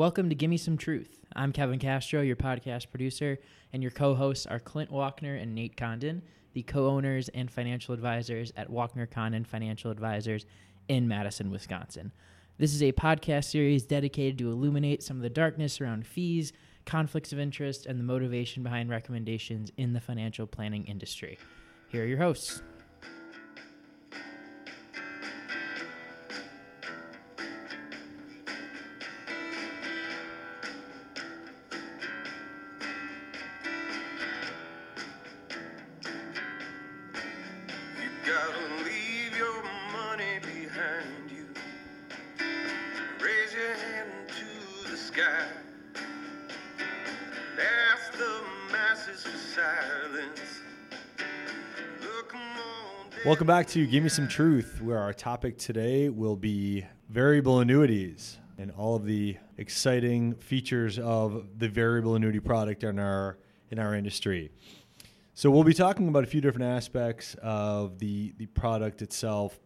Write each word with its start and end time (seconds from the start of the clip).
Welcome 0.00 0.30
to 0.30 0.34
Gimme 0.34 0.56
Some 0.56 0.78
Truth. 0.78 1.18
I'm 1.36 1.52
Kevin 1.52 1.78
Castro, 1.78 2.22
your 2.22 2.34
podcast 2.34 2.88
producer, 2.88 3.38
and 3.70 3.82
your 3.82 3.90
co 3.90 4.14
hosts 4.14 4.46
are 4.46 4.58
Clint 4.58 4.90
Walkner 4.90 5.38
and 5.38 5.54
Nate 5.54 5.76
Condon, 5.76 6.22
the 6.54 6.62
co 6.62 6.86
owners 6.86 7.28
and 7.28 7.50
financial 7.50 7.92
advisors 7.92 8.50
at 8.56 8.70
Walkner 8.70 9.10
Condon 9.10 9.44
Financial 9.44 9.90
Advisors 9.90 10.46
in 10.88 11.06
Madison, 11.06 11.50
Wisconsin. 11.50 12.12
This 12.56 12.72
is 12.72 12.82
a 12.82 12.92
podcast 12.92 13.50
series 13.50 13.82
dedicated 13.82 14.38
to 14.38 14.50
illuminate 14.50 15.02
some 15.02 15.18
of 15.18 15.22
the 15.22 15.28
darkness 15.28 15.82
around 15.82 16.06
fees, 16.06 16.54
conflicts 16.86 17.34
of 17.34 17.38
interest, 17.38 17.84
and 17.84 18.00
the 18.00 18.04
motivation 18.04 18.62
behind 18.62 18.88
recommendations 18.88 19.70
in 19.76 19.92
the 19.92 20.00
financial 20.00 20.46
planning 20.46 20.86
industry. 20.86 21.38
Here 21.88 22.04
are 22.04 22.06
your 22.06 22.16
hosts. 22.16 22.62
Gotta 38.30 38.84
leave 38.84 39.36
your 39.36 39.60
money 39.92 40.38
behind 40.38 41.28
you. 41.28 41.46
Raise 43.20 43.52
your 43.52 43.74
hand 43.74 44.12
to 44.28 44.88
the 44.88 44.96
sky. 44.96 45.48
Ask 47.58 48.12
the 48.12 48.40
masses 48.70 49.24
for 49.24 49.36
silence. 49.36 50.60
Welcome 53.26 53.48
back 53.48 53.66
to 53.68 53.84
Give 53.84 54.04
Me 54.04 54.08
Some 54.08 54.28
Truth, 54.28 54.80
where 54.80 54.98
our 54.98 55.12
topic 55.12 55.58
today 55.58 56.08
will 56.08 56.36
be 56.36 56.86
variable 57.08 57.58
annuities 57.58 58.38
and 58.58 58.70
all 58.70 58.94
of 58.94 59.06
the 59.06 59.38
exciting 59.58 60.34
features 60.36 61.00
of 61.00 61.58
the 61.58 61.68
variable 61.68 62.14
annuity 62.14 62.38
product 62.38 62.84
in 62.84 63.00
our 63.00 63.38
in 63.70 63.80
our 63.80 63.96
industry. 63.96 64.52
So 65.40 65.50
we'll 65.50 65.64
be 65.64 65.72
talking 65.72 66.06
about 66.06 66.22
a 66.22 66.26
few 66.26 66.42
different 66.42 66.70
aspects 66.70 67.34
of 67.40 67.98
the 67.98 68.34
the 68.36 68.44
product 68.44 69.00
itself, 69.00 69.58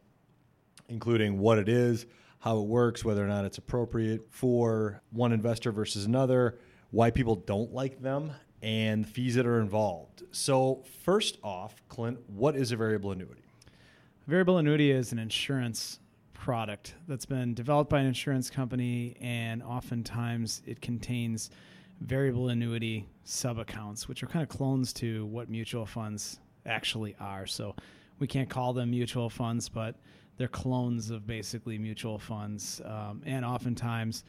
including 0.88 1.40
what 1.40 1.58
it 1.58 1.68
is, 1.68 2.06
how 2.38 2.60
it 2.60 2.66
works, 2.66 3.04
whether 3.04 3.24
or 3.24 3.26
not 3.26 3.44
it's 3.44 3.58
appropriate 3.58 4.24
for 4.30 5.02
one 5.10 5.32
investor 5.32 5.72
versus 5.72 6.04
another, 6.04 6.60
why 6.92 7.10
people 7.10 7.34
don't 7.34 7.72
like 7.72 8.00
them, 8.00 8.30
and 8.62 9.04
the 9.04 9.08
fees 9.08 9.34
that 9.34 9.46
are 9.46 9.60
involved. 9.60 10.22
So 10.30 10.84
first 11.02 11.38
off, 11.42 11.74
Clint, 11.88 12.20
what 12.28 12.54
is 12.54 12.70
a 12.70 12.76
variable 12.76 13.10
annuity? 13.10 13.42
Variable 14.28 14.58
annuity 14.58 14.92
is 14.92 15.10
an 15.10 15.18
insurance 15.18 15.98
product 16.34 16.94
that's 17.08 17.26
been 17.26 17.52
developed 17.52 17.90
by 17.90 17.98
an 17.98 18.06
insurance 18.06 18.48
company, 18.48 19.16
and 19.20 19.60
oftentimes 19.60 20.62
it 20.66 20.80
contains 20.80 21.50
variable 22.00 22.48
annuity 22.48 23.06
sub 23.24 23.58
accounts, 23.58 24.08
which 24.08 24.22
are 24.22 24.26
kind 24.26 24.42
of 24.42 24.48
clones 24.48 24.92
to 24.94 25.26
what 25.26 25.48
mutual 25.48 25.86
funds 25.86 26.38
actually 26.66 27.16
are. 27.20 27.46
So 27.46 27.74
we 28.18 28.26
can't 28.26 28.48
call 28.48 28.72
them 28.72 28.90
mutual 28.90 29.30
funds, 29.30 29.68
but 29.68 29.96
they're 30.36 30.48
clones 30.48 31.10
of 31.10 31.26
basically 31.26 31.78
mutual 31.78 32.18
funds. 32.18 32.80
Um, 32.84 33.22
and 33.24 33.44
oftentimes, 33.44 34.24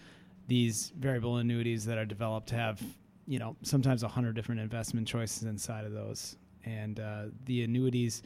these 0.47 0.93
variable 0.99 1.37
annuities 1.37 1.85
that 1.85 1.97
are 1.97 2.05
developed 2.05 2.51
have, 2.51 2.81
you 3.27 3.39
know, 3.39 3.55
sometimes 3.63 4.03
a 4.03 4.07
hundred 4.07 4.35
different 4.35 4.61
investment 4.61 5.07
choices 5.07 5.43
inside 5.43 5.85
of 5.85 5.91
those. 5.91 6.37
And 6.63 6.99
uh, 6.99 7.23
the 7.45 7.63
annuities 7.63 8.21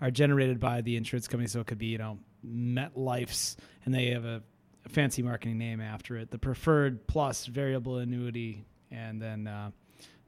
are 0.00 0.10
generated 0.10 0.60
by 0.60 0.80
the 0.82 0.96
insurance 0.96 1.28
company. 1.28 1.48
So 1.48 1.60
it 1.60 1.66
could 1.66 1.78
be, 1.78 1.86
you 1.86 1.98
know, 1.98 2.18
MetLife's, 2.46 3.56
and 3.84 3.94
they 3.94 4.06
have 4.10 4.24
a 4.24 4.42
fancy 4.88 5.22
marketing 5.22 5.58
name 5.58 5.80
after 5.80 6.16
it, 6.16 6.30
the 6.30 6.38
Preferred 6.38 7.06
Plus 7.06 7.46
Variable 7.46 7.98
Annuity, 7.98 8.64
and 8.92 9.20
then 9.20 9.46
uh, 9.46 9.70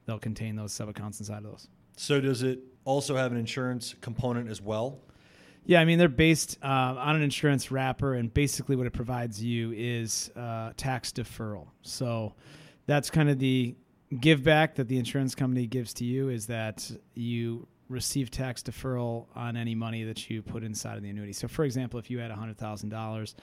they'll 0.05 0.19
contain 0.19 0.55
those 0.55 0.73
sub 0.73 0.89
accounts 0.89 1.19
inside 1.19 1.37
of 1.37 1.43
those. 1.43 1.67
So 1.97 2.19
does 2.19 2.43
it 2.43 2.59
also 2.83 3.15
have 3.15 3.31
an 3.31 3.37
insurance 3.37 3.95
component 4.01 4.49
as 4.49 4.61
well? 4.61 4.99
Yeah, 5.65 5.81
I 5.81 5.85
mean 5.85 5.97
they're 5.97 6.09
based 6.09 6.57
uh, 6.61 6.95
on 6.97 7.15
an 7.15 7.21
insurance 7.21 7.71
wrapper, 7.71 8.13
and 8.13 8.31
basically 8.33 8.75
what 8.75 8.85
it 8.85 8.93
provides 8.93 9.43
you 9.43 9.73
is 9.75 10.31
uh, 10.35 10.73
tax 10.77 11.11
deferral. 11.11 11.67
So 11.81 12.33
that's 12.85 13.09
kind 13.09 13.29
of 13.29 13.39
the 13.39 13.75
give 14.19 14.43
back 14.43 14.75
that 14.75 14.87
the 14.87 14.97
insurance 14.97 15.33
company 15.33 15.65
gives 15.65 15.93
to 15.95 16.05
you 16.05 16.29
is 16.29 16.45
that 16.47 16.89
you 17.15 17.67
receive 17.89 18.31
tax 18.31 18.61
deferral 18.61 19.27
on 19.35 19.57
any 19.57 19.75
money 19.75 20.03
that 20.03 20.29
you 20.29 20.41
put 20.41 20.63
inside 20.63 20.97
of 20.97 21.03
the 21.03 21.09
annuity. 21.09 21.33
So, 21.33 21.47
for 21.47 21.65
example, 21.65 21.99
if 21.99 22.09
you 22.09 22.19
had 22.19 22.31
hundred 22.31 22.57
thousand 22.57 22.89
dollars 22.89 23.35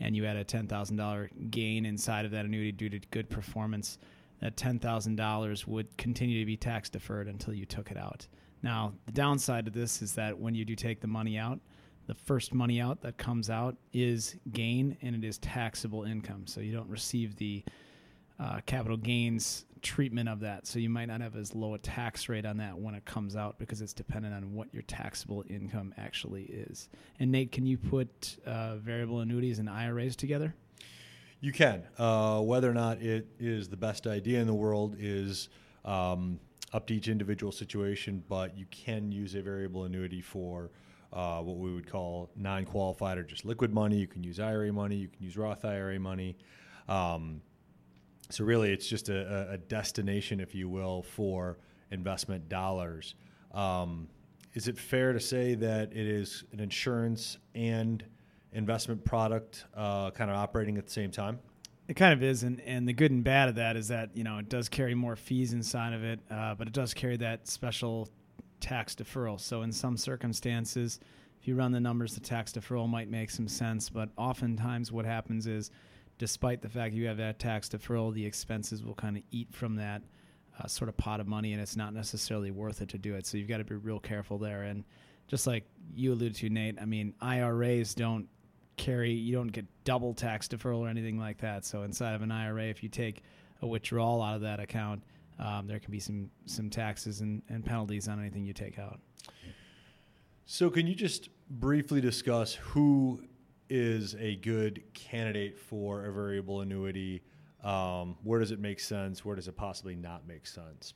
and 0.00 0.16
you 0.16 0.24
had 0.24 0.36
a 0.36 0.44
ten 0.44 0.66
thousand 0.66 0.96
dollar 0.96 1.30
gain 1.50 1.86
inside 1.86 2.24
of 2.24 2.32
that 2.32 2.44
annuity 2.44 2.72
due 2.72 2.88
to 2.88 2.98
good 3.10 3.30
performance, 3.30 3.98
that 4.40 4.56
ten 4.56 4.78
thousand 4.78 5.16
dollars 5.16 5.66
would 5.66 5.96
continue 5.96 6.40
to 6.40 6.46
be 6.46 6.56
tax 6.56 6.88
deferred 6.88 7.28
until 7.28 7.54
you 7.54 7.66
took 7.66 7.90
it 7.90 7.96
out. 7.96 8.26
Now, 8.62 8.92
the 9.06 9.12
downside 9.12 9.64
to 9.66 9.70
this 9.70 10.02
is 10.02 10.14
that 10.14 10.38
when 10.38 10.54
you 10.54 10.64
do 10.64 10.74
take 10.74 11.00
the 11.00 11.06
money 11.06 11.38
out, 11.38 11.60
the 12.06 12.14
first 12.14 12.54
money 12.54 12.80
out 12.80 13.02
that 13.02 13.18
comes 13.18 13.50
out 13.50 13.76
is 13.92 14.36
gain 14.50 14.96
and 15.02 15.14
it 15.14 15.24
is 15.24 15.38
taxable 15.38 16.04
income. 16.04 16.46
So 16.46 16.60
you 16.60 16.72
don't 16.72 16.88
receive 16.88 17.36
the 17.36 17.64
uh, 18.40 18.60
capital 18.66 18.96
gains 18.96 19.66
treatment 19.82 20.28
of 20.28 20.40
that. 20.40 20.66
So 20.66 20.78
you 20.78 20.88
might 20.88 21.06
not 21.06 21.20
have 21.20 21.36
as 21.36 21.54
low 21.54 21.74
a 21.74 21.78
tax 21.78 22.28
rate 22.28 22.46
on 22.46 22.56
that 22.56 22.76
when 22.78 22.94
it 22.94 23.04
comes 23.04 23.36
out 23.36 23.58
because 23.58 23.80
it's 23.80 23.92
dependent 23.92 24.34
on 24.34 24.54
what 24.54 24.72
your 24.72 24.82
taxable 24.82 25.44
income 25.48 25.94
actually 25.98 26.44
is. 26.44 26.88
And 27.20 27.30
Nate, 27.30 27.52
can 27.52 27.66
you 27.66 27.76
put 27.76 28.38
uh, 28.46 28.76
variable 28.76 29.20
annuities 29.20 29.58
and 29.58 29.68
IRAs 29.68 30.16
together? 30.16 30.54
You 31.40 31.52
can. 31.52 31.84
Uh, 31.96 32.40
whether 32.40 32.68
or 32.68 32.74
not 32.74 33.00
it 33.00 33.28
is 33.38 33.68
the 33.68 33.76
best 33.76 34.06
idea 34.06 34.40
in 34.40 34.46
the 34.46 34.54
world 34.54 34.96
is 34.98 35.48
um, 35.84 36.40
up 36.72 36.86
to 36.88 36.94
each 36.94 37.08
individual 37.08 37.52
situation, 37.52 38.24
but 38.28 38.56
you 38.58 38.66
can 38.70 39.12
use 39.12 39.34
a 39.34 39.42
variable 39.42 39.84
annuity 39.84 40.20
for 40.20 40.70
uh, 41.12 41.40
what 41.40 41.56
we 41.56 41.72
would 41.72 41.90
call 41.90 42.30
non 42.36 42.64
qualified 42.64 43.18
or 43.18 43.22
just 43.22 43.44
liquid 43.44 43.72
money. 43.72 43.96
You 43.96 44.08
can 44.08 44.24
use 44.24 44.40
IRA 44.40 44.72
money, 44.72 44.96
you 44.96 45.08
can 45.08 45.22
use 45.22 45.36
Roth 45.36 45.64
IRA 45.64 45.98
money. 45.98 46.36
Um, 46.88 47.40
so, 48.30 48.44
really, 48.44 48.72
it's 48.72 48.86
just 48.86 49.08
a, 49.08 49.52
a 49.52 49.58
destination, 49.58 50.40
if 50.40 50.54
you 50.54 50.68
will, 50.68 51.02
for 51.02 51.58
investment 51.90 52.48
dollars. 52.48 53.14
Um, 53.52 54.08
is 54.54 54.68
it 54.68 54.76
fair 54.76 55.12
to 55.12 55.20
say 55.20 55.54
that 55.54 55.92
it 55.92 56.06
is 56.06 56.44
an 56.52 56.60
insurance 56.60 57.38
and 57.54 58.04
investment 58.52 59.04
product 59.04 59.64
uh, 59.74 60.10
kind 60.10 60.30
of 60.30 60.36
operating 60.36 60.78
at 60.78 60.86
the 60.86 60.92
same 60.92 61.10
time? 61.10 61.38
It 61.88 61.94
kind 61.94 62.12
of 62.12 62.22
is, 62.22 62.42
and, 62.42 62.60
and 62.60 62.86
the 62.86 62.92
good 62.92 63.10
and 63.10 63.24
bad 63.24 63.48
of 63.48 63.54
that 63.54 63.76
is 63.76 63.88
that 63.88 64.10
you 64.14 64.22
know 64.22 64.38
it 64.38 64.48
does 64.48 64.68
carry 64.68 64.94
more 64.94 65.16
fees 65.16 65.52
inside 65.52 65.94
of 65.94 66.04
it, 66.04 66.20
uh, 66.30 66.54
but 66.54 66.66
it 66.66 66.74
does 66.74 66.92
carry 66.92 67.16
that 67.18 67.48
special 67.48 68.08
tax 68.60 68.94
deferral. 68.94 69.40
So 69.40 69.62
in 69.62 69.72
some 69.72 69.96
circumstances, 69.96 71.00
if 71.40 71.48
you 71.48 71.54
run 71.54 71.72
the 71.72 71.80
numbers, 71.80 72.14
the 72.14 72.20
tax 72.20 72.52
deferral 72.52 72.88
might 72.88 73.08
make 73.08 73.30
some 73.30 73.48
sense. 73.48 73.88
But 73.88 74.10
oftentimes, 74.16 74.92
what 74.92 75.06
happens 75.06 75.46
is, 75.46 75.70
despite 76.18 76.60
the 76.60 76.68
fact 76.68 76.94
you 76.94 77.06
have 77.06 77.16
that 77.18 77.38
tax 77.38 77.68
deferral, 77.68 78.12
the 78.12 78.26
expenses 78.26 78.84
will 78.84 78.94
kind 78.94 79.16
of 79.16 79.22
eat 79.30 79.48
from 79.52 79.76
that 79.76 80.02
uh, 80.58 80.66
sort 80.66 80.88
of 80.88 80.96
pot 80.96 81.20
of 81.20 81.26
money, 81.26 81.52
and 81.52 81.62
it's 81.62 81.76
not 81.76 81.94
necessarily 81.94 82.50
worth 82.50 82.82
it 82.82 82.88
to 82.90 82.98
do 82.98 83.14
it. 83.14 83.26
So 83.26 83.38
you've 83.38 83.48
got 83.48 83.58
to 83.58 83.64
be 83.64 83.76
real 83.76 84.00
careful 84.00 84.38
there. 84.38 84.62
And 84.64 84.84
just 85.28 85.46
like 85.46 85.64
you 85.94 86.12
alluded 86.12 86.34
to, 86.36 86.50
Nate, 86.50 86.76
I 86.80 86.84
mean, 86.84 87.14
IRAs 87.20 87.94
don't 87.94 88.28
carry 88.78 89.12
you 89.12 89.34
don't 89.34 89.48
get 89.52 89.66
double 89.84 90.14
tax 90.14 90.48
deferral 90.48 90.78
or 90.78 90.88
anything 90.88 91.18
like 91.18 91.38
that 91.38 91.64
so 91.64 91.82
inside 91.82 92.14
of 92.14 92.22
an 92.22 92.30
ira 92.30 92.64
if 92.64 92.82
you 92.82 92.88
take 92.88 93.22
a 93.62 93.66
withdrawal 93.66 94.22
out 94.22 94.34
of 94.34 94.40
that 94.40 94.60
account 94.60 95.02
um, 95.38 95.66
there 95.66 95.78
can 95.78 95.90
be 95.90 96.00
some 96.00 96.30
some 96.46 96.70
taxes 96.70 97.20
and, 97.20 97.42
and 97.48 97.64
penalties 97.64 98.08
on 98.08 98.18
anything 98.18 98.44
you 98.44 98.52
take 98.52 98.78
out 98.78 99.00
So, 100.50 100.70
can 100.70 100.86
you 100.86 100.94
just 100.94 101.28
briefly 101.50 102.00
discuss 102.00 102.54
who 102.54 103.22
is 103.68 104.14
a 104.18 104.36
good 104.36 104.82
candidate 104.94 105.58
for 105.58 106.06
a 106.06 106.10
variable 106.10 106.62
annuity? 106.62 107.22
Um, 107.62 108.16
where 108.22 108.40
does 108.40 108.50
it 108.50 108.58
make 108.58 108.80
sense? 108.80 109.26
Where 109.26 109.36
does 109.36 109.46
it 109.46 109.56
possibly 109.56 109.94
not 109.94 110.26
make 110.26 110.46
sense? 110.46 110.94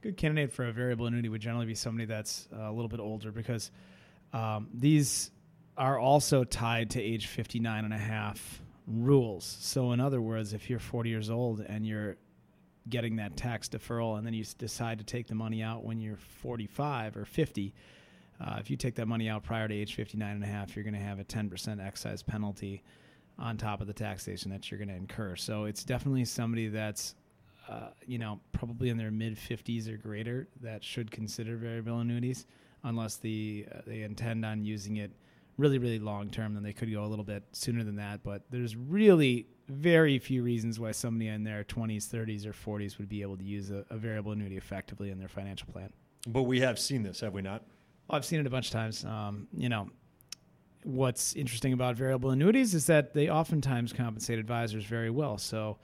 good 0.00 0.16
candidate 0.16 0.50
for 0.50 0.66
a 0.66 0.72
variable 0.72 1.06
annuity 1.06 1.28
would 1.28 1.42
generally 1.42 1.66
be 1.66 1.74
somebody 1.74 2.06
that's 2.06 2.48
a 2.52 2.72
little 2.72 2.88
bit 2.88 3.00
older 3.00 3.30
because 3.30 3.70
um, 4.32 4.68
these 4.72 5.30
are 5.80 5.98
also 5.98 6.44
tied 6.44 6.90
to 6.90 7.02
age 7.02 7.26
59 7.26 7.86
and 7.86 7.94
a 7.94 7.98
half 7.98 8.60
rules. 8.86 9.56
So, 9.60 9.92
in 9.92 10.00
other 10.00 10.20
words, 10.20 10.52
if 10.52 10.68
you're 10.68 10.78
40 10.78 11.08
years 11.08 11.30
old 11.30 11.60
and 11.60 11.86
you're 11.86 12.16
getting 12.90 13.16
that 13.16 13.34
tax 13.34 13.66
deferral 13.66 14.18
and 14.18 14.26
then 14.26 14.34
you 14.34 14.44
decide 14.58 14.98
to 14.98 15.04
take 15.04 15.26
the 15.26 15.34
money 15.34 15.62
out 15.62 15.82
when 15.82 15.98
you're 15.98 16.18
45 16.42 17.16
or 17.16 17.24
50, 17.24 17.74
uh, 18.42 18.56
if 18.60 18.70
you 18.70 18.76
take 18.76 18.94
that 18.96 19.08
money 19.08 19.30
out 19.30 19.42
prior 19.42 19.68
to 19.68 19.74
age 19.74 19.94
59 19.94 20.34
and 20.34 20.44
a 20.44 20.46
half, 20.46 20.76
you're 20.76 20.84
going 20.84 20.94
to 20.94 21.00
have 21.00 21.18
a 21.18 21.24
10% 21.24 21.84
excise 21.84 22.22
penalty 22.22 22.82
on 23.38 23.56
top 23.56 23.80
of 23.80 23.86
the 23.86 23.94
taxation 23.94 24.50
that 24.50 24.70
you're 24.70 24.78
going 24.78 24.88
to 24.88 24.94
incur. 24.94 25.34
So, 25.34 25.64
it's 25.64 25.82
definitely 25.82 26.26
somebody 26.26 26.68
that's 26.68 27.14
uh, 27.70 27.88
you 28.04 28.18
know, 28.18 28.38
probably 28.52 28.90
in 28.90 28.98
their 28.98 29.10
mid 29.10 29.38
50s 29.38 29.88
or 29.88 29.96
greater 29.96 30.48
that 30.60 30.84
should 30.84 31.10
consider 31.10 31.56
variable 31.56 32.00
annuities, 32.00 32.44
unless 32.82 33.16
the 33.16 33.64
uh, 33.72 33.80
they 33.86 34.02
intend 34.02 34.44
on 34.44 34.64
using 34.64 34.96
it 34.96 35.12
really, 35.60 35.78
really 35.78 35.98
long 35.98 36.30
term. 36.30 36.54
Then 36.54 36.62
they 36.62 36.72
could 36.72 36.92
go 36.92 37.04
a 37.04 37.06
little 37.06 37.24
bit 37.24 37.44
sooner 37.52 37.84
than 37.84 37.96
that. 37.96 38.22
But 38.22 38.42
there's 38.50 38.74
really 38.76 39.46
very 39.68 40.18
few 40.18 40.42
reasons 40.42 40.80
why 40.80 40.92
somebody 40.92 41.28
in 41.28 41.44
their 41.44 41.64
20s, 41.64 42.08
30s, 42.08 42.46
or 42.46 42.52
40s 42.52 42.98
would 42.98 43.08
be 43.08 43.22
able 43.22 43.36
to 43.36 43.44
use 43.44 43.70
a, 43.70 43.84
a 43.90 43.96
variable 43.96 44.32
annuity 44.32 44.56
effectively 44.56 45.10
in 45.10 45.18
their 45.18 45.28
financial 45.28 45.68
plan. 45.72 45.92
But 46.26 46.42
we 46.42 46.60
have 46.60 46.78
seen 46.78 47.02
this, 47.02 47.20
have 47.20 47.32
we 47.32 47.42
not? 47.42 47.62
Well, 48.08 48.16
I've 48.16 48.24
seen 48.24 48.40
it 48.40 48.46
a 48.46 48.50
bunch 48.50 48.66
of 48.66 48.72
times. 48.72 49.04
Um, 49.04 49.48
you 49.56 49.68
know, 49.68 49.88
what's 50.84 51.34
interesting 51.34 51.72
about 51.72 51.96
variable 51.96 52.30
annuities 52.30 52.74
is 52.74 52.86
that 52.86 53.14
they 53.14 53.28
oftentimes 53.28 53.92
compensate 53.92 54.38
advisors 54.38 54.84
very 54.84 55.10
well. 55.10 55.38
So 55.38 55.78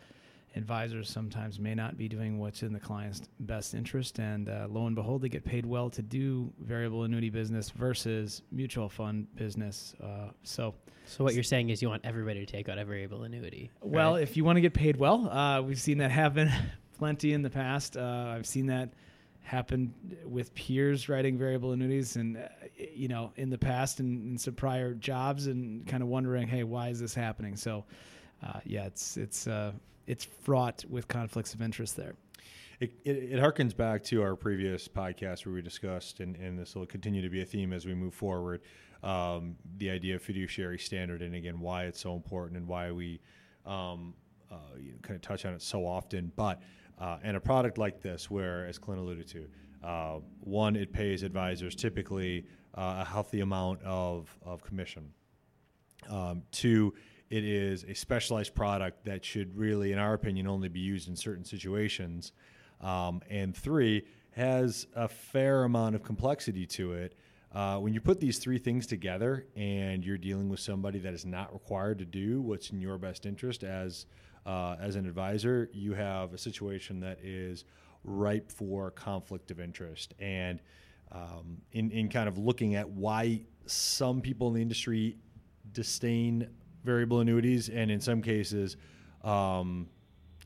advisors 0.56 1.08
sometimes 1.08 1.60
may 1.60 1.74
not 1.74 1.96
be 1.96 2.08
doing 2.08 2.38
what's 2.38 2.62
in 2.62 2.72
the 2.72 2.80
client's 2.80 3.22
best 3.40 3.74
interest, 3.74 4.18
and 4.18 4.48
uh, 4.48 4.66
lo 4.70 4.86
and 4.86 4.96
behold, 4.96 5.22
they 5.22 5.28
get 5.28 5.44
paid 5.44 5.66
well 5.66 5.90
to 5.90 6.02
do 6.02 6.52
variable 6.60 7.04
annuity 7.04 7.30
business 7.30 7.70
versus 7.70 8.42
mutual 8.50 8.88
fund 8.88 9.26
business. 9.36 9.94
Uh, 10.02 10.30
so, 10.42 10.74
So 11.06 11.24
what 11.24 11.34
you're 11.34 11.42
saying 11.42 11.70
is 11.70 11.82
you 11.82 11.88
want 11.88 12.04
everybody 12.04 12.40
to 12.44 12.50
take 12.50 12.68
out 12.68 12.78
a 12.78 12.84
variable 12.84 13.24
annuity. 13.24 13.70
well, 13.80 14.16
if 14.16 14.36
you 14.36 14.44
want 14.44 14.56
to 14.56 14.60
get 14.62 14.74
paid 14.74 14.96
well, 14.96 15.28
uh, 15.28 15.62
we've 15.62 15.80
seen 15.80 15.98
that 15.98 16.10
happen 16.10 16.50
plenty 16.98 17.32
in 17.32 17.42
the 17.42 17.50
past. 17.50 17.96
Uh, 17.96 18.34
I've 18.34 18.46
seen 18.46 18.66
that 18.66 18.94
happen 19.42 19.94
with 20.24 20.52
peers 20.54 21.08
writing 21.08 21.38
variable 21.38 21.72
annuities, 21.72 22.16
and 22.16 22.36
uh, 22.36 22.48
you 22.76 23.08
know, 23.08 23.32
in 23.36 23.50
the 23.50 23.58
past 23.58 24.00
and 24.00 24.32
in 24.32 24.38
some 24.38 24.54
prior 24.54 24.94
jobs, 24.94 25.46
and 25.46 25.86
kind 25.86 26.02
of 26.02 26.08
wondering, 26.08 26.48
hey, 26.48 26.64
why 26.64 26.88
is 26.88 26.98
this 26.98 27.14
happening? 27.14 27.56
So, 27.56 27.84
uh, 28.44 28.60
yeah, 28.64 28.86
it's 28.86 29.16
it's 29.16 29.46
uh, 29.46 29.72
it's 30.06 30.24
fraught 30.24 30.84
with 30.88 31.08
conflicts 31.08 31.54
of 31.54 31.62
interest 31.62 31.96
there. 31.96 32.14
It, 32.78 32.92
it, 33.04 33.16
it 33.16 33.40
harkens 33.40 33.74
back 33.74 34.04
to 34.04 34.22
our 34.22 34.36
previous 34.36 34.86
podcast 34.86 35.46
where 35.46 35.54
we 35.54 35.62
discussed, 35.62 36.20
and, 36.20 36.36
and 36.36 36.58
this 36.58 36.74
will 36.74 36.86
continue 36.86 37.22
to 37.22 37.30
be 37.30 37.40
a 37.40 37.44
theme 37.46 37.72
as 37.72 37.86
we 37.86 37.94
move 37.94 38.14
forward, 38.14 38.60
um, 39.02 39.56
the 39.78 39.90
idea 39.90 40.16
of 40.16 40.22
fiduciary 40.22 40.78
standard, 40.78 41.22
and 41.22 41.34
again, 41.34 41.58
why 41.60 41.84
it's 41.84 42.00
so 42.00 42.14
important 42.14 42.58
and 42.58 42.66
why 42.66 42.90
we 42.90 43.20
um, 43.64 44.14
uh, 44.50 44.56
you 44.78 44.92
know, 44.92 44.98
kind 45.02 45.16
of 45.16 45.22
touch 45.22 45.44
on 45.44 45.54
it 45.54 45.62
so 45.62 45.86
often. 45.86 46.32
But 46.36 46.60
uh, 46.98 47.18
and 47.22 47.36
a 47.36 47.40
product 47.40 47.78
like 47.78 48.00
this, 48.00 48.30
where 48.30 48.66
as 48.66 48.78
Clint 48.78 49.00
alluded 49.00 49.28
to, 49.28 49.46
uh, 49.86 50.20
one, 50.40 50.76
it 50.76 50.92
pays 50.92 51.22
advisors 51.22 51.74
typically 51.74 52.46
uh, 52.74 52.98
a 53.00 53.04
healthy 53.04 53.40
amount 53.40 53.82
of, 53.82 54.34
of 54.44 54.62
commission. 54.62 55.10
Um, 56.08 56.42
two, 56.52 56.94
it 57.30 57.44
is 57.44 57.84
a 57.84 57.94
specialized 57.94 58.54
product 58.54 59.04
that 59.04 59.24
should 59.24 59.56
really, 59.56 59.92
in 59.92 59.98
our 59.98 60.14
opinion, 60.14 60.46
only 60.46 60.68
be 60.68 60.80
used 60.80 61.08
in 61.08 61.16
certain 61.16 61.44
situations. 61.44 62.32
Um, 62.80 63.22
and 63.30 63.56
three, 63.56 64.04
has 64.36 64.86
a 64.94 65.08
fair 65.08 65.64
amount 65.64 65.94
of 65.94 66.02
complexity 66.02 66.66
to 66.66 66.92
it. 66.92 67.14
Uh, 67.52 67.78
when 67.78 67.94
you 67.94 68.02
put 68.02 68.20
these 68.20 68.38
three 68.38 68.58
things 68.58 68.86
together 68.86 69.46
and 69.56 70.04
you're 70.04 70.18
dealing 70.18 70.50
with 70.50 70.60
somebody 70.60 70.98
that 70.98 71.14
is 71.14 71.24
not 71.24 71.50
required 71.54 71.98
to 71.98 72.04
do 72.04 72.42
what's 72.42 72.68
in 72.68 72.78
your 72.78 72.98
best 72.98 73.24
interest 73.24 73.64
as 73.64 74.04
uh, 74.44 74.76
as 74.78 74.94
an 74.94 75.06
advisor, 75.06 75.70
you 75.72 75.94
have 75.94 76.34
a 76.34 76.38
situation 76.38 77.00
that 77.00 77.18
is 77.20 77.64
ripe 78.04 78.52
for 78.52 78.90
conflict 78.90 79.50
of 79.50 79.58
interest. 79.58 80.12
And 80.20 80.60
um, 81.10 81.62
in 81.72 81.90
in 81.90 82.10
kind 82.10 82.28
of 82.28 82.36
looking 82.36 82.74
at 82.74 82.88
why 82.88 83.40
some 83.64 84.20
people 84.20 84.48
in 84.48 84.54
the 84.54 84.62
industry 84.62 85.16
disdain 85.72 86.46
variable 86.86 87.20
annuities, 87.20 87.68
and 87.68 87.90
in 87.90 88.00
some 88.00 88.22
cases, 88.22 88.76
um, 89.22 89.88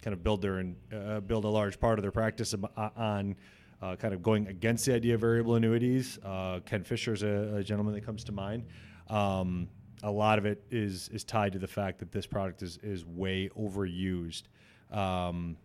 kind 0.03 0.15
of 0.15 0.25
build 0.25 0.43
their 0.43 0.65
uh, 0.93 1.21
build 1.21 1.45
a 1.45 1.49
large 1.49 1.79
part 1.79 1.99
of 1.99 2.03
their 2.03 2.11
practice 2.11 2.55
uh, 2.55 2.89
on 2.97 3.37
uh, 3.83 3.97
kind 3.97 4.13
of 4.13 4.23
going 4.23 4.49
against 4.49 4.87
the 4.87 4.95
idea 4.95 5.15
of 5.15 5.21
variable 5.21 5.55
annuities. 5.55 6.19
Uh, 6.25 6.61
Ken 6.67 6.83
Fisher 6.83 7.13
is 7.13 7.23
a, 7.23 7.57
a, 7.57 7.63
gentleman 7.63 7.95
that 7.95 8.05
comes 8.05 8.25
to 8.25 8.33
mind. 8.33 8.65
Um, 9.09 9.69
a 10.03 10.11
lot 10.11 10.39
of 10.39 10.47
it 10.47 10.63
is 10.71 11.09
is 11.11 11.25
tied 11.25 11.53
to 11.53 11.59
the 11.59 11.69
fact 11.69 11.99
that 11.99 12.11
this 12.11 12.27
product 12.27 12.63
is 12.63 12.79
is 12.83 13.05
way 13.05 13.51
overused. 13.57 14.45
Um, 14.91 15.57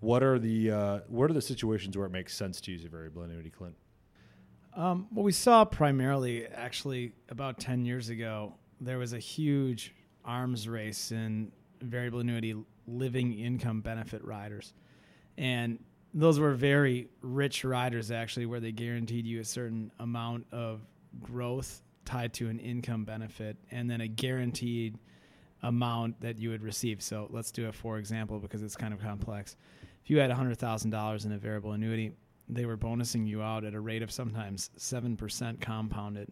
what 0.00 0.22
are 0.22 0.38
the 0.38 0.70
uh, 0.70 0.98
what 1.08 1.30
are 1.30 1.34
the 1.34 1.42
situations 1.42 1.96
where 1.96 2.06
it 2.06 2.12
makes 2.12 2.34
sense 2.34 2.60
to 2.62 2.72
use 2.72 2.84
a 2.84 2.88
variable 2.88 3.22
annuity, 3.22 3.50
Clint? 3.50 3.74
Um, 4.76 5.06
what 5.10 5.22
we 5.22 5.32
saw 5.32 5.64
primarily, 5.64 6.46
actually, 6.48 7.12
about 7.28 7.60
10 7.60 7.84
years 7.84 8.08
ago, 8.08 8.54
there 8.80 8.98
was 8.98 9.12
a 9.12 9.18
huge 9.18 9.94
arms 10.24 10.68
race 10.68 11.12
in 11.12 11.52
variable 11.82 12.20
annuity 12.20 12.54
living 12.86 13.32
income 13.38 13.80
benefit 13.80 14.24
riders. 14.24 14.72
And 15.36 15.78
those 16.12 16.38
were 16.38 16.54
very 16.54 17.08
rich 17.22 17.64
riders, 17.64 18.10
actually, 18.10 18.46
where 18.46 18.60
they 18.60 18.72
guaranteed 18.72 19.26
you 19.26 19.40
a 19.40 19.44
certain 19.44 19.90
amount 19.98 20.46
of 20.52 20.80
growth 21.20 21.82
tied 22.04 22.32
to 22.34 22.48
an 22.48 22.58
income 22.58 23.04
benefit 23.04 23.56
and 23.70 23.90
then 23.90 24.00
a 24.00 24.08
guaranteed 24.08 24.98
amount 25.62 26.20
that 26.20 26.38
you 26.38 26.50
would 26.50 26.62
receive. 26.62 27.02
So 27.02 27.28
let's 27.30 27.50
do 27.50 27.68
a 27.68 27.72
for 27.72 27.98
example 27.98 28.38
because 28.38 28.62
it's 28.62 28.76
kind 28.76 28.92
of 28.92 29.00
complex. 29.00 29.56
If 30.04 30.10
you 30.10 30.18
had 30.18 30.30
$100,000 30.30 31.24
in 31.24 31.32
a 31.32 31.38
variable 31.38 31.72
annuity, 31.72 32.12
they 32.48 32.66
were 32.66 32.76
bonusing 32.76 33.26
you 33.26 33.42
out 33.42 33.64
at 33.64 33.74
a 33.74 33.80
rate 33.80 34.02
of 34.02 34.12
sometimes 34.12 34.70
7% 34.78 35.60
compounded. 35.60 36.30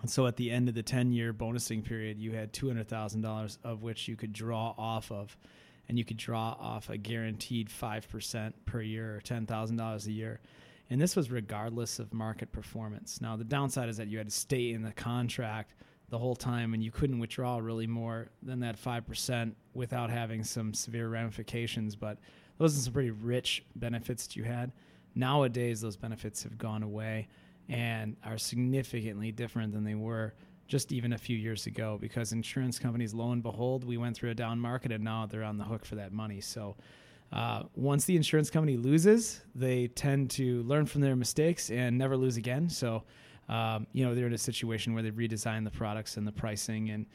And 0.00 0.10
so 0.10 0.26
at 0.26 0.36
the 0.36 0.50
end 0.50 0.68
of 0.68 0.74
the 0.74 0.82
10 0.82 1.12
year 1.12 1.32
bonusing 1.32 1.84
period, 1.84 2.18
you 2.18 2.32
had 2.32 2.52
$200,000 2.52 3.58
of 3.64 3.82
which 3.82 4.08
you 4.08 4.16
could 4.16 4.32
draw 4.32 4.74
off 4.76 5.10
of. 5.10 5.36
And 5.88 5.98
you 5.98 6.04
could 6.04 6.16
draw 6.16 6.56
off 6.58 6.88
a 6.88 6.96
guaranteed 6.96 7.68
5% 7.68 8.52
per 8.64 8.80
year 8.80 9.16
or 9.16 9.20
$10,000 9.20 10.06
a 10.06 10.12
year. 10.12 10.40
And 10.90 11.00
this 11.00 11.14
was 11.14 11.30
regardless 11.30 11.98
of 11.98 12.12
market 12.12 12.52
performance. 12.52 13.20
Now, 13.20 13.36
the 13.36 13.44
downside 13.44 13.88
is 13.88 13.98
that 13.98 14.08
you 14.08 14.18
had 14.18 14.28
to 14.28 14.34
stay 14.34 14.72
in 14.72 14.82
the 14.82 14.92
contract 14.92 15.74
the 16.08 16.18
whole 16.18 16.36
time 16.36 16.74
and 16.74 16.82
you 16.82 16.90
couldn't 16.90 17.18
withdraw 17.18 17.58
really 17.58 17.86
more 17.86 18.28
than 18.42 18.60
that 18.60 18.82
5% 18.82 19.52
without 19.74 20.10
having 20.10 20.44
some 20.44 20.72
severe 20.72 21.08
ramifications. 21.08 21.96
But 21.96 22.18
those 22.58 22.76
are 22.78 22.80
some 22.80 22.92
pretty 22.92 23.10
rich 23.10 23.64
benefits 23.76 24.26
that 24.26 24.36
you 24.36 24.44
had. 24.44 24.72
Nowadays, 25.14 25.80
those 25.80 25.96
benefits 25.96 26.42
have 26.42 26.58
gone 26.58 26.82
away 26.82 27.28
and 27.68 28.16
are 28.24 28.38
significantly 28.38 29.32
different 29.32 29.72
than 29.72 29.84
they 29.84 29.94
were 29.94 30.34
just 30.66 30.92
even 30.92 31.12
a 31.12 31.18
few 31.18 31.36
years 31.36 31.66
ago 31.66 31.98
because 32.00 32.32
insurance 32.32 32.78
companies, 32.78 33.12
lo 33.12 33.30
and 33.32 33.42
behold, 33.42 33.84
we 33.84 33.96
went 33.96 34.16
through 34.16 34.30
a 34.30 34.34
down 34.34 34.58
market 34.58 34.92
and 34.92 35.04
now 35.04 35.26
they're 35.26 35.42
on 35.42 35.58
the 35.58 35.64
hook 35.64 35.84
for 35.84 35.94
that 35.96 36.12
money. 36.12 36.40
So 36.40 36.76
uh, 37.32 37.64
once 37.74 38.04
the 38.04 38.16
insurance 38.16 38.50
company 38.50 38.76
loses, 38.76 39.40
they 39.54 39.88
tend 39.88 40.30
to 40.30 40.62
learn 40.62 40.86
from 40.86 41.00
their 41.00 41.16
mistakes 41.16 41.70
and 41.70 41.98
never 41.98 42.16
lose 42.16 42.36
again. 42.36 42.68
So, 42.68 43.02
um, 43.48 43.86
you 43.92 44.04
know, 44.04 44.14
they're 44.14 44.26
in 44.26 44.32
a 44.34 44.38
situation 44.38 44.94
where 44.94 45.02
they've 45.02 45.12
redesigned 45.12 45.64
the 45.64 45.70
products 45.70 46.16
and 46.16 46.26
the 46.26 46.32
pricing 46.32 46.90
and 46.90 47.06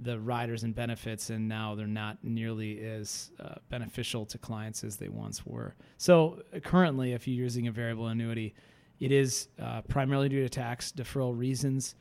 the 0.00 0.18
riders 0.20 0.62
and 0.62 0.74
benefits, 0.74 1.30
and 1.30 1.48
now 1.48 1.74
they're 1.74 1.86
not 1.86 2.18
nearly 2.22 2.84
as 2.84 3.32
uh, 3.40 3.54
beneficial 3.68 4.24
to 4.26 4.38
clients 4.38 4.84
as 4.84 4.96
they 4.96 5.08
once 5.08 5.44
were. 5.44 5.74
So, 5.96 6.40
currently, 6.62 7.14
if 7.14 7.26
you're 7.26 7.42
using 7.42 7.66
a 7.66 7.72
variable 7.72 8.06
annuity, 8.06 8.54
it 9.00 9.12
is 9.12 9.48
uh, 9.60 9.82
primarily 9.82 10.28
due 10.28 10.42
to 10.42 10.48
tax 10.48 10.92
deferral 10.92 11.36
reasons. 11.36 11.94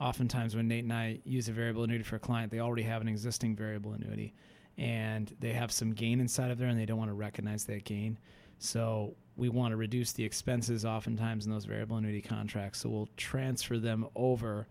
Oftentimes, 0.00 0.54
when 0.54 0.68
Nate 0.68 0.84
and 0.84 0.92
I 0.92 1.20
use 1.24 1.48
a 1.48 1.52
variable 1.52 1.84
annuity 1.84 2.04
for 2.04 2.16
a 2.16 2.20
client, 2.20 2.52
they 2.52 2.60
already 2.60 2.84
have 2.84 3.02
an 3.02 3.08
existing 3.08 3.56
variable 3.56 3.92
annuity 3.92 4.34
and 4.76 5.34
they 5.40 5.52
have 5.52 5.72
some 5.72 5.92
gain 5.92 6.20
inside 6.20 6.50
of 6.50 6.58
there 6.58 6.68
and 6.68 6.78
they 6.78 6.86
don't 6.86 6.98
want 6.98 7.10
to 7.10 7.14
recognize 7.14 7.64
that 7.64 7.84
gain. 7.84 8.18
So, 8.58 9.14
we 9.36 9.48
want 9.48 9.70
to 9.72 9.76
reduce 9.76 10.12
the 10.12 10.24
expenses 10.24 10.84
oftentimes 10.84 11.46
in 11.46 11.52
those 11.52 11.64
variable 11.64 11.96
annuity 11.96 12.22
contracts. 12.22 12.80
So, 12.80 12.88
we'll 12.88 13.08
transfer 13.16 13.78
them 13.78 14.06
over 14.14 14.66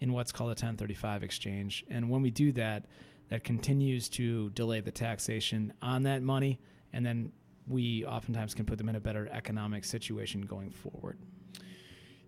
in 0.00 0.12
what's 0.12 0.32
called 0.32 0.48
a 0.48 0.52
1035 0.52 1.22
exchange. 1.22 1.84
And 1.88 2.10
when 2.10 2.22
we 2.22 2.30
do 2.30 2.52
that, 2.52 2.86
that 3.28 3.44
continues 3.44 4.08
to 4.10 4.50
delay 4.50 4.80
the 4.80 4.90
taxation 4.90 5.72
on 5.80 6.02
that 6.02 6.22
money. 6.22 6.60
And 6.92 7.04
then 7.04 7.32
we 7.66 8.04
oftentimes 8.04 8.54
can 8.54 8.66
put 8.66 8.78
them 8.78 8.88
in 8.88 8.96
a 8.96 9.00
better 9.00 9.28
economic 9.32 9.84
situation 9.84 10.42
going 10.42 10.70
forward. 10.70 11.18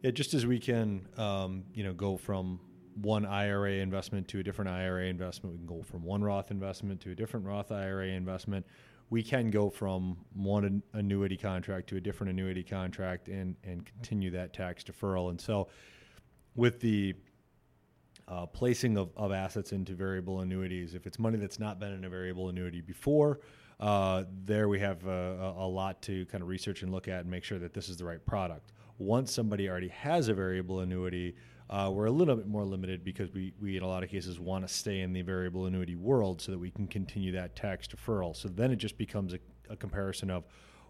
Yeah, 0.02 0.10
just 0.10 0.34
as 0.34 0.46
we 0.46 0.58
can, 0.58 1.06
um, 1.16 1.64
you 1.74 1.84
know, 1.84 1.92
go 1.92 2.16
from 2.16 2.60
one 2.94 3.26
IRA 3.26 3.72
investment 3.72 4.28
to 4.28 4.38
a 4.38 4.42
different 4.42 4.70
IRA 4.70 5.06
investment, 5.06 5.54
we 5.54 5.58
can 5.58 5.66
go 5.66 5.82
from 5.82 6.02
one 6.02 6.22
Roth 6.22 6.50
investment 6.50 7.00
to 7.02 7.10
a 7.10 7.14
different 7.14 7.46
Roth 7.46 7.70
IRA 7.70 8.08
investment. 8.08 8.66
We 9.10 9.22
can 9.22 9.50
go 9.50 9.70
from 9.70 10.16
one 10.32 10.82
annuity 10.92 11.36
contract 11.36 11.88
to 11.88 11.96
a 11.96 12.00
different 12.00 12.30
annuity 12.30 12.64
contract 12.64 13.28
and 13.28 13.54
and 13.62 13.86
continue 13.86 14.30
that 14.30 14.52
tax 14.52 14.82
deferral. 14.82 15.30
And 15.30 15.40
so, 15.40 15.68
with 16.54 16.80
the 16.80 17.14
uh, 18.28 18.46
placing 18.46 18.96
of, 18.96 19.10
of 19.16 19.30
assets 19.30 19.72
into 19.72 19.94
variable 19.94 20.40
annuities, 20.40 20.94
if 20.94 21.06
it's 21.06 21.18
money 21.18 21.38
that's 21.38 21.60
not 21.60 21.78
been 21.78 21.92
in 21.92 22.04
a 22.04 22.08
variable 22.08 22.48
annuity 22.48 22.80
before, 22.80 23.40
uh, 23.80 24.24
there 24.44 24.68
we 24.68 24.80
have 24.80 25.06
a, 25.06 25.54
a 25.58 25.66
lot 25.66 26.00
to 26.02 26.24
kind 26.26 26.42
of 26.42 26.48
research 26.48 26.82
and 26.82 26.92
look 26.92 27.08
at 27.08 27.20
and 27.20 27.30
make 27.30 27.44
sure 27.44 27.58
that 27.58 27.74
this 27.74 27.88
is 27.88 27.96
the 27.96 28.04
right 28.04 28.24
product. 28.24 28.72
Once 28.98 29.32
somebody 29.32 29.68
already 29.68 29.88
has 29.88 30.28
a 30.28 30.34
variable 30.34 30.80
annuity, 30.80 31.34
uh, 31.68 31.90
we're 31.92 32.06
a 32.06 32.10
little 32.10 32.36
bit 32.36 32.46
more 32.46 32.64
limited 32.64 33.04
because 33.04 33.32
we, 33.32 33.52
we 33.60 33.76
in 33.76 33.82
a 33.82 33.86
lot 33.86 34.02
of 34.02 34.08
cases 34.08 34.38
want 34.38 34.66
to 34.66 34.72
stay 34.72 35.00
in 35.00 35.12
the 35.12 35.20
variable 35.20 35.66
annuity 35.66 35.96
world 35.96 36.40
so 36.40 36.52
that 36.52 36.58
we 36.58 36.70
can 36.70 36.86
continue 36.86 37.32
that 37.32 37.54
tax 37.56 37.86
deferral. 37.86 38.34
So 38.34 38.48
then 38.48 38.70
it 38.70 38.76
just 38.76 38.96
becomes 38.96 39.34
a, 39.34 39.38
a 39.68 39.76
comparison 39.76 40.30
of 40.30 40.44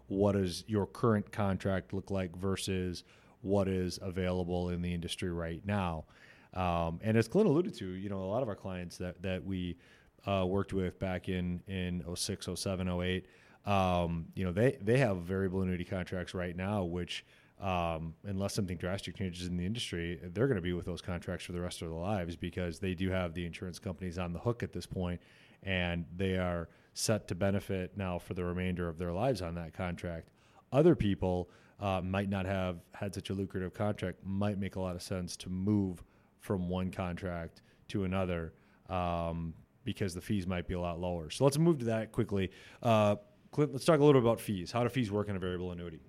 what 0.07 0.33
does 0.33 0.63
your 0.67 0.85
current 0.85 1.31
contract 1.31 1.93
look 1.93 2.11
like 2.11 2.35
versus 2.37 3.03
what 3.41 3.67
is 3.67 3.99
available 4.01 4.69
in 4.69 4.81
the 4.81 4.93
industry 4.93 5.31
right 5.31 5.61
now. 5.65 6.05
Um, 6.53 6.99
and 7.03 7.17
as 7.17 7.27
Clint 7.27 7.47
alluded 7.47 7.75
to, 7.79 7.85
you 7.85 8.09
know, 8.09 8.23
a 8.23 8.29
lot 8.29 8.41
of 8.41 8.47
our 8.47 8.55
clients 8.55 8.97
that 8.97 9.21
that 9.21 9.43
we 9.43 9.77
uh, 10.25 10.45
worked 10.47 10.73
with 10.73 10.99
back 10.99 11.29
in 11.29 11.61
in 11.67 12.03
06, 12.15 12.49
07, 12.55 12.89
08, 12.89 13.25
um, 13.65 14.27
you 14.33 14.45
know, 14.45 14.51
they 14.51 14.77
they 14.81 14.97
have 14.97 15.17
variable 15.17 15.61
annuity 15.61 15.83
contracts 15.83 16.33
right 16.33 16.55
now, 16.55 16.83
which 16.83 17.25
um, 17.59 18.13
unless 18.23 18.53
something 18.53 18.77
drastic 18.77 19.15
changes 19.15 19.47
in 19.47 19.57
the 19.57 19.65
industry, 19.65 20.19
they're 20.33 20.47
going 20.47 20.57
to 20.57 20.61
be 20.61 20.73
with 20.73 20.85
those 20.85 21.01
contracts 21.01 21.45
for 21.45 21.53
the 21.53 21.61
rest 21.61 21.81
of 21.81 21.89
their 21.89 21.97
lives 21.97 22.35
because 22.35 22.79
they 22.79 22.93
do 22.93 23.09
have 23.09 23.33
the 23.33 23.45
insurance 23.45 23.79
companies 23.79 24.19
on 24.19 24.31
the 24.31 24.39
hook 24.39 24.61
at 24.61 24.71
this 24.71 24.85
point, 24.85 25.19
and 25.63 26.05
they 26.15 26.37
are 26.37 26.69
set 26.93 27.27
to 27.27 27.35
benefit 27.35 27.97
now 27.97 28.19
for 28.19 28.35
the 28.35 28.43
remainder 28.43 28.87
of 28.87 28.97
their 28.97 29.11
lives 29.11 29.41
on 29.41 29.55
that 29.55 29.73
contract. 29.73 30.29
Other 30.71 30.95
people 30.95 31.49
uh, 31.79 32.01
might 32.03 32.29
not 32.29 32.45
have 32.45 32.77
had 32.93 33.13
such 33.13 33.29
a 33.29 33.33
lucrative 33.33 33.73
contract, 33.73 34.19
might 34.23 34.59
make 34.59 34.75
a 34.75 34.79
lot 34.79 34.95
of 34.95 35.01
sense 35.01 35.35
to 35.37 35.49
move 35.49 36.03
from 36.39 36.69
one 36.69 36.91
contract 36.91 37.61
to 37.89 38.03
another 38.03 38.53
um, 38.89 39.53
because 39.87 40.13
the 40.13 40.19
fees 40.19 40.45
might 40.45 40.67
be 40.67 40.73
a 40.73 40.79
lot 40.79 40.99
lower. 40.99 41.29
So 41.29 41.45
let's 41.45 41.57
move 41.57 41.79
to 41.79 41.85
that 41.85 42.11
quickly. 42.11 42.51
Uh, 42.83 43.15
Clint, 43.51 43.71
let's 43.71 43.85
talk 43.85 44.01
a 44.01 44.03
little 44.03 44.21
bit 44.21 44.27
about 44.27 44.41
fees. 44.41 44.69
How 44.69 44.83
do 44.83 44.89
fees 44.89 45.09
work 45.09 45.29
in 45.29 45.37
a 45.37 45.39
variable 45.39 45.71
annuity? 45.71 46.01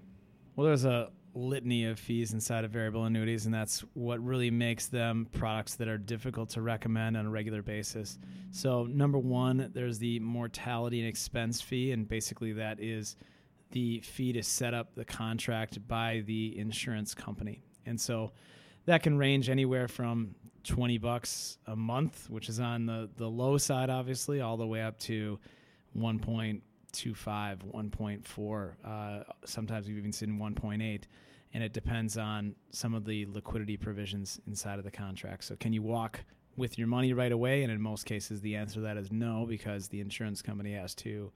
Well, 0.57 0.67
there's 0.67 0.85
a 0.85 1.11
litany 1.33 1.85
of 1.85 1.97
fees 1.97 2.33
inside 2.33 2.65
of 2.65 2.73
variable 2.73 3.05
annuities, 3.05 3.47
and 3.47 3.55
that's 3.55 3.85
what 3.95 4.19
really 4.25 4.51
makes 4.51 4.89
them 4.89 5.29
products 5.31 5.77
that 5.77 5.87
are 5.87 5.97
difficult 5.97 6.51
to 6.51 6.61
recommend 6.61 7.17
on 7.17 7.27
a 7.27 7.31
regular 7.31 7.63
basis. 7.63 8.19
So, 8.51 8.83
number 8.85 9.19
one, 9.19 9.71
there's 9.73 10.01
the 10.01 10.19
mortality 10.19 10.99
and 10.99 11.09
expense 11.09 11.61
fee, 11.61 11.93
and 11.93 12.09
basically 12.09 12.53
that 12.55 12.81
is 12.81 13.15
the 13.71 14.01
fee 14.01 14.33
to 14.33 14.43
set 14.43 14.75
up 14.75 14.97
the 14.97 15.05
contract 15.05 15.87
by 15.87 16.25
the 16.27 16.59
insurance 16.59 17.15
company. 17.15 17.63
And 17.87 18.01
so 18.01 18.33
that 18.87 19.05
can 19.05 19.17
range 19.17 19.49
anywhere 19.49 19.87
from 19.87 20.35
20 20.65 20.99
bucks 20.99 21.59
a 21.67 21.77
month, 21.77 22.29
which 22.31 22.49
is 22.49 22.61
on 22.61 22.87
the, 22.87 23.09
the 23.17 23.29
low 23.29 23.59
side, 23.59 23.91
obviously, 23.91 24.41
all 24.41 24.57
the 24.57 24.67
way 24.67 24.83
up 24.83 24.99
to 25.01 25.39
1.25, 25.97 26.61
1.4. 26.93 28.73
Uh, 28.85 29.25
sometimes 29.45 29.89
we've 29.89 29.99
even 29.99 30.13
seen 30.13 30.39
1.8. 30.39 31.03
And 31.55 31.65
it 31.65 31.73
depends 31.73 32.19
on 32.19 32.55
some 32.73 32.93
of 32.93 33.07
the 33.07 33.27
liquidity 33.27 33.79
provisions 33.79 34.39
inside 34.47 34.79
of 34.79 34.85
the 34.85 34.91
contract. 34.91 35.45
So, 35.45 35.57
can 35.57 35.73
you 35.73 35.81
walk 35.81 36.21
with 36.57 36.77
your 36.77 36.89
money 36.89 37.15
right 37.15 37.33
away? 37.33 37.63
And 37.63 37.73
in 37.73 37.81
most 37.81 38.05
cases, 38.05 38.43
the 38.43 38.55
answer 38.57 38.75
to 38.75 38.81
that 38.81 38.99
is 38.99 39.11
no, 39.11 39.47
because 39.47 39.89
the 39.89 40.03
insurance 40.03 40.43
company 40.43 40.75
has 40.75 40.95
to 40.97 41.33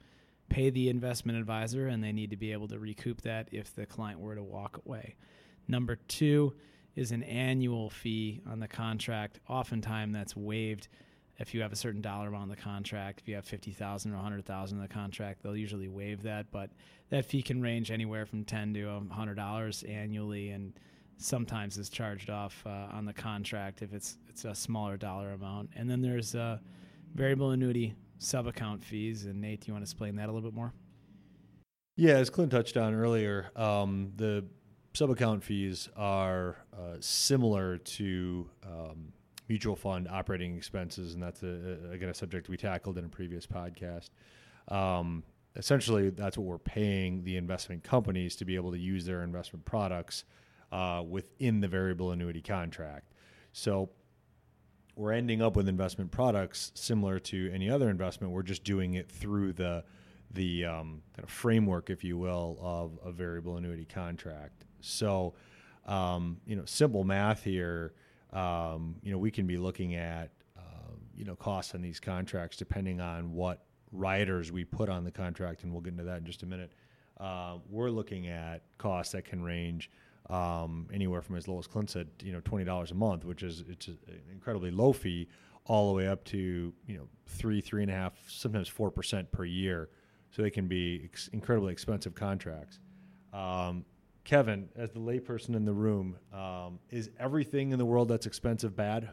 pay 0.50 0.69
the 0.69 0.91
investment 0.91 1.38
advisor 1.38 1.88
and 1.88 2.05
they 2.05 2.12
need 2.12 2.29
to 2.31 2.37
be 2.37 2.52
able 2.52 2.69
to 2.69 2.79
recoup 2.79 3.23
that 3.23 3.49
if 3.52 3.75
the 3.75 3.87
client 3.87 4.21
were 4.21 4.35
to 4.35 4.43
walk 4.43 4.83
away. 4.85 5.14
Number 5.67 5.97
two 5.97 6.52
is 6.95 7.13
an 7.13 7.23
annual 7.23 7.91
fee 7.91 8.41
on 8.51 8.61
the 8.61 8.69
contract. 8.69 9.41
Oftentimes 9.49 10.13
that's 10.15 10.37
waived 10.37 10.89
if 11.39 11.55
you 11.55 11.63
have 11.63 11.73
a 11.73 11.77
certain 11.77 12.01
dollar 12.01 12.29
amount 12.29 12.43
on 12.43 12.49
the 12.49 12.57
contract. 12.57 13.21
If 13.21 13.29
you 13.29 13.35
have 13.35 13.45
50,000 13.45 14.13
or 14.13 14.17
100,000 14.17 14.77
in 14.77 14.83
the 14.83 14.89
contract, 14.89 15.43
they'll 15.43 15.57
usually 15.57 15.89
waive 15.89 16.23
that, 16.23 16.51
but 16.51 16.71
that 17.11 17.25
fee 17.25 17.43
can 17.43 17.61
range 17.61 17.91
anywhere 17.91 18.27
from 18.27 18.45
10 18.45 18.75
to 18.75 18.81
$100 18.81 19.91
annually 19.91 20.51
and 20.51 20.73
sometimes 21.19 21.79
is 21.79 21.89
charged 21.89 22.31
off 22.31 22.63
uh, 22.67 22.89
on 22.93 23.05
the 23.05 23.13
contract 23.13 23.83
if 23.83 23.93
it's 23.93 24.19
it's 24.29 24.45
a 24.45 24.55
smaller 24.55 24.97
dollar 24.97 25.33
amount. 25.33 25.71
And 25.77 25.89
then 25.89 26.01
there's 26.01 26.35
uh, 26.35 26.59
variable 27.15 27.51
annuity 27.51 27.95
sub 28.19 28.47
account 28.47 28.83
fees. 28.83 29.27
And 29.27 29.41
Nate, 29.41 29.61
do 29.61 29.69
you 29.69 29.75
want 29.75 29.85
to 29.85 29.91
explain 29.91 30.17
that 30.17 30.29
a 30.29 30.33
little 30.33 30.51
bit 30.51 30.57
more? 30.57 30.73
Yeah, 31.97 32.15
as 32.15 32.31
Clint 32.31 32.51
touched 32.51 32.77
on 32.77 32.95
earlier, 32.95 33.51
um, 33.55 34.13
the 34.17 34.47
sub 34.95 35.11
account 35.11 35.43
fees 35.43 35.89
are 35.97 36.57
uh, 36.77 36.97
similar 37.01 37.79
to 37.79 38.49
um, 38.67 39.13
mutual 39.49 39.77
fund 39.77 40.09
operating 40.09 40.57
expenses, 40.57 41.15
and 41.15 41.23
that's 41.23 41.43
a, 41.43 41.79
a, 41.91 41.93
again 41.93 42.09
a 42.09 42.15
subject 42.15 42.49
we 42.49 42.57
tackled 42.57 42.99
in 42.99 43.05
a 43.05 43.09
previous 43.09 43.47
podcast. 43.47 44.11
Um, 44.69 45.23
essentially, 45.57 46.11
that's 46.11 46.39
what 46.39 46.47
we're 46.47 46.59
paying 46.59 47.25
the 47.25 47.37
investment 47.37 47.83
companies 47.83 48.37
to 48.37 48.45
be 48.45 48.55
able 48.55 48.73
to 48.73 48.79
use 48.79 49.05
their 49.05 49.23
investment 49.23 49.65
products 49.65 50.25
uh, 50.71 51.03
within 51.07 51.61
the 51.61 51.69
variable 51.69 52.13
annuity 52.13 52.41
contract. 52.41 53.13
So 53.53 53.91
we're 54.97 55.13
ending 55.13 55.43
up 55.43 55.57
with 55.57 55.69
investment 55.69 56.11
products 56.11 56.73
similar 56.75 57.19
to 57.19 57.51
any 57.53 57.71
other 57.71 57.89
investment. 57.91 58.33
We're 58.33 58.43
just 58.43 58.65
doing 58.65 58.95
it 58.95 59.11
through 59.11 59.55
the 59.55 59.85
the 60.35 60.65
um, 60.65 61.03
kind 61.15 61.25
of 61.25 61.31
framework, 61.31 61.91
if 61.91 62.03
you 62.03 62.17
will, 62.17 62.59
of 62.63 62.99
a 63.05 63.13
variable 63.13 63.59
annuity 63.59 63.85
contract. 63.85 64.65
So, 64.83 65.35
um, 65.87 66.39
you 66.47 66.57
know, 66.57 66.65
simple 66.65 67.05
math 67.05 67.43
here. 67.43 67.93
Um, 68.33 68.97
you 69.03 69.12
know, 69.12 69.19
we 69.19 69.31
can 69.31 69.47
be 69.47 69.57
looking 69.57 69.95
at 69.95 70.31
uh, 70.57 70.95
you 71.17 71.25
know 71.25 71.37
costs 71.37 71.75
on 71.75 71.83
these 71.83 72.01
contracts 72.01 72.57
depending 72.57 73.01
on 73.01 73.33
what 73.33 73.65
riders 73.93 74.51
we 74.51 74.65
put 74.65 74.89
on 74.89 75.05
the 75.05 75.11
contract, 75.11 75.62
and 75.62 75.73
we'll 75.73 75.83
get 75.83 75.93
into 75.93 76.05
that 76.05 76.19
in 76.19 76.25
just 76.25 76.43
a 76.43 76.47
minute. 76.47 76.73
Uh, 77.21 77.59
we're 77.69 77.91
looking 77.91 78.27
at 78.27 78.62
costs 78.79 79.12
that 79.12 79.25
can 79.25 79.43
range 79.43 79.91
um, 80.31 80.89
anywhere 80.93 81.21
from 81.21 81.37
as 81.37 81.47
low 81.47 81.59
as 81.59 81.67
Clint 81.67 81.91
said, 81.91 82.09
you 82.23 82.33
know, 82.33 82.41
twenty 82.41 82.65
dollars 82.65 82.91
a 82.91 82.95
month, 82.95 83.25
which 83.25 83.43
is 83.43 83.65
it's 83.69 83.89
an 83.89 83.99
incredibly 84.31 84.71
low 84.71 84.93
fee, 84.93 85.29
all 85.67 85.89
the 85.89 85.95
way 85.95 86.09
up 86.09 86.25
to 86.25 86.73
you 86.87 86.97
know 86.97 87.09
three, 87.27 87.61
three 87.61 87.83
and 87.83 87.91
a 87.91 87.95
half, 87.95 88.15
sometimes 88.29 88.69
four 88.69 88.91
percent 88.91 89.31
per 89.31 89.45
year. 89.45 89.89
So 90.31 90.41
they 90.41 90.51
can 90.51 90.67
be 90.67 91.03
ex- 91.05 91.29
incredibly 91.35 91.73
expensive 91.73 92.15
contracts. 92.15 92.79
Um, 93.35 93.85
Kevin, 94.25 94.69
as 94.76 94.91
the 94.93 95.00
layperson 95.00 95.57
in 95.57 95.64
the 95.64 95.73
room, 95.73 96.17
um, 96.33 96.79
is 96.91 97.11
everything 97.19 97.73
in 97.73 97.79
the 97.79 97.85
world 97.85 98.09
that's 98.09 98.26
expensive 98.26 98.76
bad? 98.76 99.11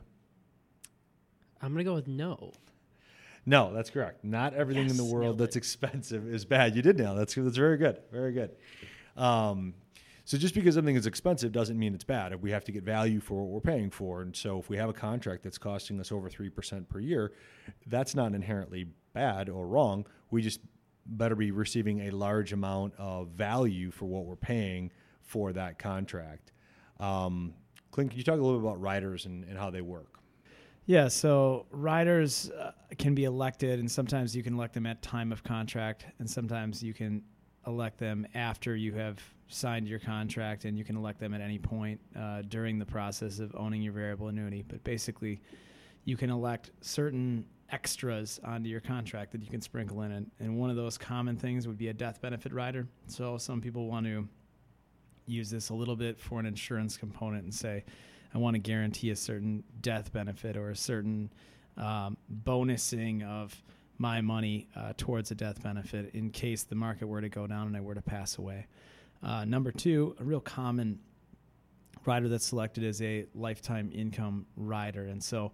I'm 1.61 1.71
gonna 1.71 1.83
go 1.83 1.95
with 1.95 2.07
no. 2.07 2.53
No, 3.45 3.73
that's 3.73 3.89
correct. 3.89 4.23
Not 4.23 4.53
everything 4.53 4.89
in 4.89 4.97
the 4.97 5.03
world 5.03 5.37
that's 5.37 5.55
it. 5.55 5.59
expensive 5.59 6.27
is 6.27 6.45
bad. 6.45 6.75
You 6.75 6.81
did 6.81 6.99
it. 6.99 7.15
That's 7.15 7.33
that's 7.33 7.57
very 7.57 7.77
good. 7.77 7.99
Very 8.11 8.33
good. 8.33 8.51
Um, 9.17 9.73
so 10.25 10.37
just 10.37 10.53
because 10.53 10.75
something 10.75 10.95
is 10.95 11.07
expensive 11.07 11.51
doesn't 11.51 11.77
mean 11.77 11.95
it's 11.95 12.03
bad. 12.03 12.39
We 12.39 12.51
have 12.51 12.63
to 12.65 12.71
get 12.71 12.83
value 12.83 13.19
for 13.19 13.41
what 13.41 13.49
we're 13.49 13.73
paying 13.73 13.89
for. 13.89 14.21
And 14.21 14.35
so 14.35 14.59
if 14.59 14.69
we 14.69 14.77
have 14.77 14.89
a 14.89 14.93
contract 14.93 15.41
that's 15.41 15.57
costing 15.57 15.99
us 15.99 16.11
over 16.11 16.29
three 16.29 16.49
percent 16.49 16.87
per 16.87 16.99
year, 16.99 17.31
that's 17.87 18.13
not 18.13 18.33
inherently 18.33 18.85
bad 19.13 19.49
or 19.49 19.65
wrong. 19.67 20.05
We 20.29 20.43
just 20.43 20.59
better 21.07 21.35
be 21.35 21.49
receiving 21.49 22.01
a 22.01 22.11
large 22.11 22.53
amount 22.53 22.93
of 22.99 23.29
value 23.29 23.89
for 23.89 24.05
what 24.05 24.25
we're 24.25 24.35
paying 24.35 24.91
for 25.29 25.53
that 25.53 25.77
contract. 25.77 26.51
Um, 26.99 27.53
Clint, 27.91 28.09
can 28.09 28.17
you 28.17 28.23
talk 28.23 28.39
a 28.39 28.41
little 28.41 28.59
bit 28.59 28.67
about 28.67 28.81
riders 28.81 29.27
and, 29.27 29.43
and 29.43 29.57
how 29.57 29.69
they 29.69 29.81
work? 29.81 30.19
Yeah, 30.87 31.07
so 31.07 31.67
riders 31.69 32.49
uh, 32.49 32.71
can 32.97 33.13
be 33.13 33.25
elected, 33.25 33.79
and 33.79 33.89
sometimes 33.89 34.35
you 34.35 34.41
can 34.41 34.55
elect 34.55 34.73
them 34.73 34.87
at 34.87 35.03
time 35.03 35.31
of 35.31 35.43
contract, 35.43 36.07
and 36.17 36.27
sometimes 36.27 36.81
you 36.81 36.95
can 36.95 37.21
elect 37.67 37.99
them 37.99 38.25
after 38.33 38.75
you 38.75 38.91
have 38.93 39.21
signed 39.47 39.87
your 39.87 39.99
contract, 39.99 40.65
and 40.65 40.75
you 40.75 40.83
can 40.83 40.97
elect 40.97 41.19
them 41.19 41.35
at 41.35 41.41
any 41.41 41.59
point 41.59 41.99
uh, 42.19 42.41
during 42.47 42.79
the 42.79 42.85
process 42.85 43.37
of 43.37 43.55
owning 43.55 43.83
your 43.83 43.93
variable 43.93 44.29
annuity. 44.29 44.65
But 44.67 44.83
basically, 44.83 45.41
you 46.05 46.17
can 46.17 46.31
elect 46.31 46.71
certain 46.81 47.45
extras 47.71 48.39
onto 48.43 48.67
your 48.67 48.81
contract 48.81 49.31
that 49.33 49.43
you 49.43 49.49
can 49.51 49.61
sprinkle 49.61 50.01
in, 50.01 50.11
and, 50.11 50.31
and 50.39 50.57
one 50.57 50.71
of 50.71 50.75
those 50.75 50.97
common 50.97 51.37
things 51.37 51.67
would 51.67 51.77
be 51.77 51.89
a 51.89 51.93
death 51.93 52.19
benefit 52.19 52.51
rider. 52.51 52.87
So 53.05 53.37
some 53.37 53.61
people 53.61 53.85
want 53.85 54.07
to 54.07 54.27
use 55.29 55.49
this 55.49 55.69
a 55.69 55.73
little 55.73 55.95
bit 55.95 56.19
for 56.19 56.39
an 56.39 56.45
insurance 56.45 56.97
component 56.97 57.43
and 57.43 57.53
say, 57.53 57.83
I 58.33 58.37
want 58.37 58.55
to 58.55 58.59
guarantee 58.59 59.11
a 59.11 59.15
certain 59.15 59.63
death 59.81 60.11
benefit 60.11 60.55
or 60.57 60.69
a 60.69 60.75
certain 60.75 61.31
um, 61.77 62.17
bonusing 62.43 63.23
of 63.23 63.61
my 63.97 64.21
money 64.21 64.67
uh, 64.75 64.93
towards 64.97 65.31
a 65.31 65.35
death 65.35 65.61
benefit 65.61 66.11
in 66.13 66.29
case 66.29 66.63
the 66.63 66.75
market 66.75 67.07
were 67.07 67.21
to 67.21 67.29
go 67.29 67.47
down 67.47 67.67
and 67.67 67.75
I 67.75 67.81
were 67.81 67.95
to 67.95 68.01
pass 68.01 68.37
away. 68.37 68.67
Uh, 69.21 69.45
number 69.45 69.71
two, 69.71 70.15
a 70.19 70.23
real 70.23 70.39
common 70.39 70.99
rider 72.05 72.29
that's 72.29 72.45
selected 72.45 72.83
is 72.83 73.01
a 73.01 73.25
lifetime 73.35 73.91
income 73.93 74.45
rider, 74.55 75.03
and 75.03 75.21
so 75.21 75.51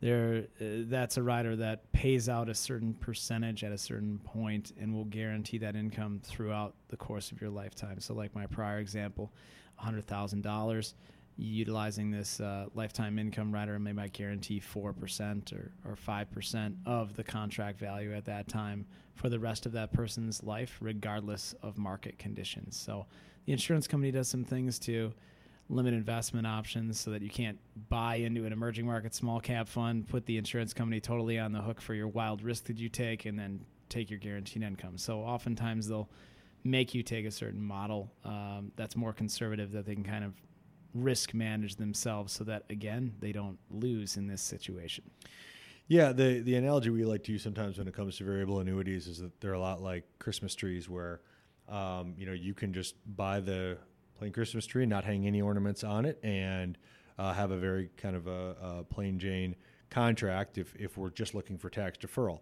there 0.00 0.44
uh, 0.60 0.64
that's 0.86 1.16
a 1.16 1.22
rider 1.22 1.56
that 1.56 1.90
pays 1.92 2.28
out 2.28 2.48
a 2.48 2.54
certain 2.54 2.94
percentage 2.94 3.64
at 3.64 3.72
a 3.72 3.78
certain 3.78 4.18
point 4.18 4.72
and 4.80 4.94
will 4.94 5.04
guarantee 5.04 5.58
that 5.58 5.76
income 5.76 6.20
throughout 6.22 6.74
the 6.88 6.96
course 6.96 7.30
of 7.30 7.40
your 7.40 7.50
lifetime. 7.50 8.00
So, 8.00 8.14
like 8.14 8.34
my 8.34 8.46
prior 8.46 8.78
example, 8.78 9.32
hundred 9.76 10.06
thousand 10.06 10.42
dollars 10.42 10.94
utilizing 11.40 12.10
this 12.10 12.40
uh, 12.40 12.66
lifetime 12.74 13.18
income 13.18 13.52
rider 13.52 13.78
they 13.78 13.92
might 13.92 14.12
guarantee 14.12 14.60
4% 14.60 15.52
or, 15.52 15.72
or 15.84 15.96
5% 15.96 16.76
of 16.86 17.16
the 17.16 17.24
contract 17.24 17.78
value 17.78 18.14
at 18.14 18.26
that 18.26 18.48
time 18.48 18.84
for 19.14 19.28
the 19.28 19.38
rest 19.38 19.66
of 19.66 19.72
that 19.72 19.92
person's 19.92 20.42
life, 20.42 20.76
regardless 20.80 21.54
of 21.62 21.78
market 21.78 22.18
conditions. 22.18 22.76
So 22.76 23.06
the 23.46 23.52
insurance 23.52 23.86
company 23.86 24.10
does 24.10 24.28
some 24.28 24.44
things 24.44 24.78
to 24.80 25.12
limit 25.70 25.94
investment 25.94 26.46
options 26.46 26.98
so 26.98 27.12
that 27.12 27.22
you 27.22 27.30
can't 27.30 27.58
buy 27.88 28.16
into 28.16 28.44
an 28.44 28.52
emerging 28.52 28.84
market 28.84 29.14
small 29.14 29.40
cap 29.40 29.68
fund, 29.68 30.06
put 30.08 30.26
the 30.26 30.36
insurance 30.36 30.74
company 30.74 31.00
totally 31.00 31.38
on 31.38 31.52
the 31.52 31.60
hook 31.60 31.80
for 31.80 31.94
your 31.94 32.08
wild 32.08 32.42
risk 32.42 32.64
that 32.64 32.78
you 32.78 32.88
take, 32.88 33.24
and 33.24 33.38
then 33.38 33.64
take 33.88 34.10
your 34.10 34.18
guaranteed 34.18 34.62
income. 34.62 34.98
So 34.98 35.20
oftentimes 35.20 35.88
they'll 35.88 36.10
make 36.64 36.92
you 36.92 37.02
take 37.02 37.24
a 37.24 37.30
certain 37.30 37.62
model 37.62 38.12
um, 38.24 38.72
that's 38.76 38.96
more 38.96 39.12
conservative 39.12 39.72
that 39.72 39.86
they 39.86 39.94
can 39.94 40.04
kind 40.04 40.24
of 40.24 40.34
risk 40.92 41.32
manage 41.34 41.76
themselves 41.76 42.32
so 42.32 42.42
that 42.42 42.64
again 42.68 43.14
they 43.20 43.30
don't 43.30 43.58
lose 43.70 44.16
in 44.16 44.26
this 44.26 44.42
situation. 44.42 45.04
Yeah, 45.86 46.12
the 46.12 46.40
the 46.40 46.56
analogy 46.56 46.90
we 46.90 47.04
like 47.04 47.24
to 47.24 47.32
use 47.32 47.42
sometimes 47.42 47.78
when 47.78 47.88
it 47.88 47.94
comes 47.94 48.16
to 48.18 48.24
variable 48.24 48.60
annuities 48.60 49.06
is 49.06 49.18
that 49.18 49.40
they're 49.40 49.54
a 49.54 49.60
lot 49.60 49.82
like 49.82 50.04
Christmas 50.18 50.54
trees, 50.54 50.88
where 50.88 51.20
um, 51.68 52.14
you 52.16 52.26
know 52.26 52.32
you 52.32 52.54
can 52.54 52.72
just 52.72 52.94
buy 53.16 53.40
the 53.40 53.78
plain 54.20 54.32
Christmas 54.32 54.66
tree, 54.66 54.84
not 54.84 55.02
hang 55.02 55.26
any 55.26 55.40
ornaments 55.40 55.82
on 55.82 56.04
it, 56.04 56.20
and 56.22 56.76
uh, 57.18 57.32
have 57.32 57.50
a 57.50 57.56
very 57.56 57.88
kind 57.96 58.14
of 58.14 58.26
a, 58.26 58.54
a 58.62 58.84
plain 58.84 59.18
Jane 59.18 59.56
contract. 59.88 60.58
If 60.58 60.76
if 60.76 60.98
we're 60.98 61.08
just 61.08 61.34
looking 61.34 61.56
for 61.56 61.70
tax 61.70 61.96
deferral, 61.96 62.40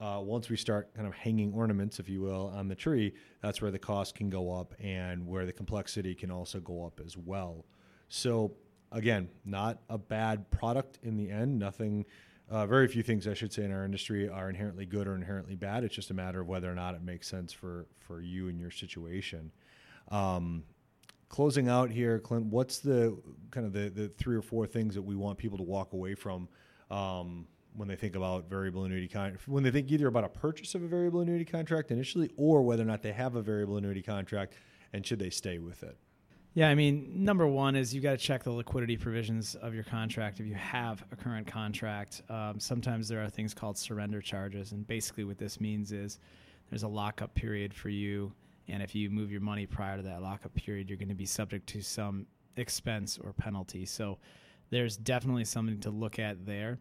uh, 0.00 0.20
once 0.22 0.48
we 0.48 0.56
start 0.56 0.94
kind 0.94 1.08
of 1.08 1.14
hanging 1.14 1.52
ornaments, 1.52 1.98
if 1.98 2.08
you 2.08 2.20
will, 2.20 2.52
on 2.54 2.68
the 2.68 2.76
tree, 2.76 3.12
that's 3.42 3.60
where 3.60 3.72
the 3.72 3.78
cost 3.78 4.14
can 4.14 4.30
go 4.30 4.52
up 4.54 4.72
and 4.78 5.26
where 5.26 5.46
the 5.46 5.52
complexity 5.52 6.14
can 6.14 6.30
also 6.30 6.60
go 6.60 6.86
up 6.86 7.00
as 7.04 7.16
well. 7.16 7.66
So 8.08 8.52
again, 8.92 9.28
not 9.44 9.80
a 9.88 9.98
bad 9.98 10.48
product 10.52 11.00
in 11.02 11.16
the 11.16 11.28
end. 11.28 11.58
Nothing 11.58 12.06
uh, 12.48 12.66
very 12.66 12.86
few 12.86 13.02
things 13.02 13.26
I 13.26 13.34
should 13.34 13.52
say 13.52 13.64
in 13.64 13.72
our 13.72 13.84
industry 13.84 14.28
are 14.28 14.48
inherently 14.48 14.86
good 14.86 15.08
or 15.08 15.16
inherently 15.16 15.56
bad. 15.56 15.82
It's 15.82 15.94
just 15.94 16.12
a 16.12 16.14
matter 16.14 16.40
of 16.40 16.46
whether 16.46 16.70
or 16.70 16.76
not 16.76 16.94
it 16.94 17.02
makes 17.02 17.26
sense 17.26 17.52
for 17.52 17.86
for 17.98 18.20
you 18.20 18.48
and 18.48 18.60
your 18.60 18.70
situation. 18.70 19.50
Um, 20.12 20.62
closing 21.30 21.68
out 21.68 21.90
here, 21.90 22.18
Clint, 22.18 22.44
what's 22.46 22.80
the 22.80 23.16
kind 23.50 23.64
of 23.64 23.72
the, 23.72 23.88
the 23.88 24.08
three 24.08 24.36
or 24.36 24.42
four 24.42 24.66
things 24.66 24.94
that 24.94 25.02
we 25.02 25.14
want 25.14 25.38
people 25.38 25.56
to 25.56 25.64
walk 25.64 25.94
away 25.94 26.14
from 26.14 26.48
um, 26.90 27.46
when 27.74 27.88
they 27.88 27.96
think 27.96 28.16
about 28.16 28.50
variable 28.50 28.84
annuity 28.84 29.08
con- 29.08 29.38
when 29.46 29.62
they 29.62 29.70
think 29.70 29.90
either 29.90 30.08
about 30.08 30.24
a 30.24 30.28
purchase 30.28 30.74
of 30.74 30.82
a 30.82 30.88
variable 30.88 31.20
annuity 31.20 31.44
contract 31.44 31.90
initially 31.90 32.30
or 32.36 32.62
whether 32.62 32.82
or 32.82 32.86
not 32.86 33.00
they 33.00 33.12
have 33.12 33.36
a 33.36 33.42
variable 33.42 33.78
annuity 33.78 34.02
contract 34.02 34.54
and 34.92 35.06
should 35.06 35.20
they 35.20 35.30
stay 35.30 35.58
with 35.58 35.82
it? 35.82 35.96
Yeah, 36.54 36.68
I 36.68 36.74
mean, 36.74 37.24
number 37.24 37.46
one 37.46 37.76
is 37.76 37.94
you 37.94 38.00
got 38.00 38.10
to 38.10 38.16
check 38.16 38.42
the 38.42 38.50
liquidity 38.50 38.96
provisions 38.96 39.54
of 39.54 39.72
your 39.72 39.84
contract 39.84 40.40
if 40.40 40.46
you 40.46 40.54
have 40.54 41.04
a 41.12 41.16
current 41.16 41.46
contract. 41.46 42.22
Um, 42.28 42.58
sometimes 42.58 43.06
there 43.06 43.22
are 43.22 43.30
things 43.30 43.54
called 43.54 43.78
surrender 43.78 44.20
charges, 44.20 44.72
and 44.72 44.84
basically 44.84 45.22
what 45.22 45.38
this 45.38 45.60
means 45.60 45.92
is 45.92 46.18
there's 46.68 46.82
a 46.82 46.88
lockup 46.88 47.32
period 47.36 47.72
for 47.72 47.88
you, 47.88 48.32
and 48.70 48.82
if 48.82 48.94
you 48.94 49.10
move 49.10 49.30
your 49.30 49.40
money 49.40 49.66
prior 49.66 49.96
to 49.96 50.02
that 50.04 50.22
lockup 50.22 50.54
period, 50.54 50.88
you're 50.88 50.98
going 50.98 51.08
to 51.08 51.14
be 51.14 51.26
subject 51.26 51.66
to 51.68 51.82
some 51.82 52.26
expense 52.56 53.18
or 53.22 53.32
penalty. 53.32 53.84
So 53.84 54.18
there's 54.70 54.96
definitely 54.96 55.44
something 55.44 55.80
to 55.80 55.90
look 55.90 56.18
at 56.18 56.46
there. 56.46 56.78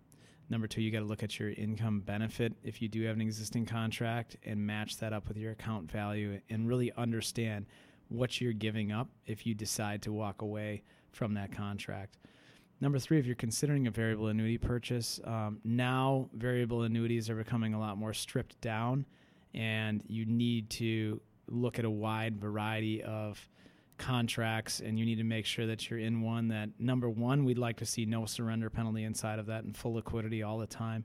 Number 0.49 0.67
two, 0.67 0.81
you 0.81 0.91
got 0.91 0.99
to 0.99 1.05
look 1.05 1.21
at 1.23 1.39
your 1.39 1.51
income 1.51 2.01
benefit 2.01 2.53
if 2.63 2.81
you 2.81 2.87
do 2.87 3.03
have 3.03 3.15
an 3.15 3.21
existing 3.21 3.65
contract 3.65 4.35
and 4.43 4.65
match 4.65 4.97
that 4.97 5.13
up 5.13 5.27
with 5.27 5.37
your 5.37 5.51
account 5.51 5.91
value 5.91 6.39
and 6.49 6.67
really 6.67 6.91
understand 6.97 7.65
what 8.07 8.41
you're 8.41 8.53
giving 8.53 8.91
up 8.91 9.09
if 9.27 9.45
you 9.45 9.53
decide 9.53 10.01
to 10.01 10.11
walk 10.11 10.41
away 10.41 10.81
from 11.11 11.35
that 11.35 11.51
contract. 11.51 12.17
Number 12.81 12.97
three, 12.97 13.19
if 13.19 13.25
you're 13.25 13.35
considering 13.35 13.87
a 13.87 13.91
variable 13.91 14.27
annuity 14.27 14.57
purchase, 14.57 15.19
um, 15.25 15.59
now 15.63 16.29
variable 16.33 16.83
annuities 16.83 17.29
are 17.29 17.35
becoming 17.35 17.73
a 17.73 17.79
lot 17.79 17.97
more 17.97 18.13
stripped 18.13 18.59
down, 18.61 19.05
and 19.53 20.01
you 20.07 20.25
need 20.25 20.69
to 20.71 21.19
look 21.51 21.79
at 21.79 21.85
a 21.85 21.89
wide 21.89 22.39
variety 22.39 23.03
of 23.03 23.47
contracts 23.97 24.79
and 24.79 24.97
you 24.97 25.05
need 25.05 25.17
to 25.17 25.25
make 25.25 25.45
sure 25.45 25.67
that 25.67 25.89
you're 25.89 25.99
in 25.99 26.21
one 26.21 26.47
that 26.47 26.69
number 26.79 27.09
one 27.09 27.43
we'd 27.43 27.57
like 27.57 27.75
to 27.75 27.85
see 27.85 28.05
no 28.05 28.25
surrender 28.25 28.69
penalty 28.69 29.03
inside 29.03 29.39
of 29.39 29.45
that 29.45 29.65
and 29.65 29.75
full 29.75 29.95
liquidity 29.95 30.41
all 30.41 30.57
the 30.57 30.65
time 30.65 31.03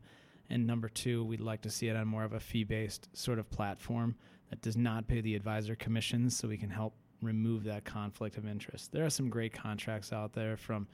and 0.49 0.65
number 0.65 0.89
two 0.89 1.25
we'd 1.25 1.41
like 1.41 1.61
to 1.61 1.71
see 1.71 1.89
it 1.89 1.97
on 1.97 2.07
more 2.07 2.23
of 2.23 2.35
a 2.35 2.41
fee 2.41 2.63
based 2.63 3.09
sort 3.13 3.41
of 3.41 3.51
platform 3.51 4.15
that 4.51 4.63
does 4.63 4.77
not 4.77 5.09
pay 5.09 5.21
the 5.21 5.35
advisor 5.35 5.75
commissions 5.75 6.37
so 6.37 6.47
we 6.47 6.57
can 6.57 6.71
help 6.71 6.95
remove 7.25 7.65
that 7.65 7.85
conflict 7.85 8.37
of 8.37 8.47
interest. 8.47 8.93
There 8.93 9.05
are 9.05 9.11
some 9.11 9.29
great 9.29 9.53
contracts 9.53 10.13
out 10.13 10.33
there 10.33 10.57
from 10.57 10.87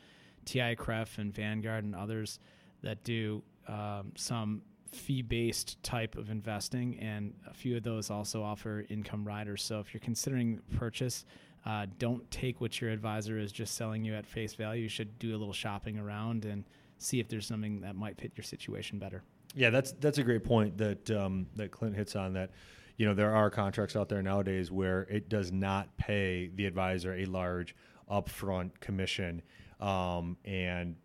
TIAA-CREF 0.46 1.18
and 1.18 1.34
Vanguard 1.34 1.84
and 1.84 1.94
others 1.94 2.38
that 2.82 3.04
do 3.04 3.42
um, 3.68 4.12
some 4.16 4.62
fee 4.92 5.22
based 5.22 5.82
type 5.82 6.16
of 6.16 6.30
investing, 6.30 6.98
and 6.98 7.34
a 7.48 7.54
few 7.54 7.76
of 7.76 7.82
those 7.82 8.10
also 8.10 8.42
offer 8.42 8.84
income 8.88 9.24
riders. 9.24 9.62
So 9.62 9.80
if 9.80 9.94
you're 9.94 10.00
considering 10.00 10.60
purchase, 10.76 11.24
uh, 11.66 11.86
don't 11.98 12.28
take 12.30 12.60
what 12.60 12.80
your 12.80 12.90
advisor 12.90 13.38
is 13.38 13.52
just 13.52 13.74
selling 13.74 14.04
you 14.04 14.14
at 14.14 14.26
face 14.26 14.54
value. 14.54 14.82
You 14.82 14.88
should 14.88 15.18
do 15.18 15.30
a 15.30 15.38
little 15.38 15.52
shopping 15.52 15.98
around 15.98 16.44
and 16.44 16.64
see 16.98 17.20
if 17.20 17.28
there's 17.28 17.46
something 17.46 17.80
that 17.80 17.96
might 17.96 18.18
fit 18.18 18.32
your 18.36 18.44
situation 18.44 18.98
better. 18.98 19.22
Yeah, 19.54 19.70
that's 19.70 19.92
that's 19.92 20.18
a 20.18 20.22
great 20.22 20.44
point 20.44 20.78
that 20.78 21.10
um, 21.10 21.46
that 21.56 21.70
Clint 21.70 21.96
hits 21.96 22.14
on. 22.16 22.32
That 22.34 22.50
you 22.96 23.06
know 23.06 23.14
there 23.14 23.34
are 23.34 23.50
contracts 23.50 23.96
out 23.96 24.08
there 24.08 24.22
nowadays 24.22 24.70
where 24.70 25.02
it 25.02 25.28
does 25.28 25.50
not 25.50 25.96
pay 25.96 26.50
the 26.54 26.66
advisor 26.66 27.14
a 27.14 27.24
large 27.24 27.74
upfront 28.10 28.78
commission, 28.80 29.42
um, 29.80 30.36
and 30.44 30.96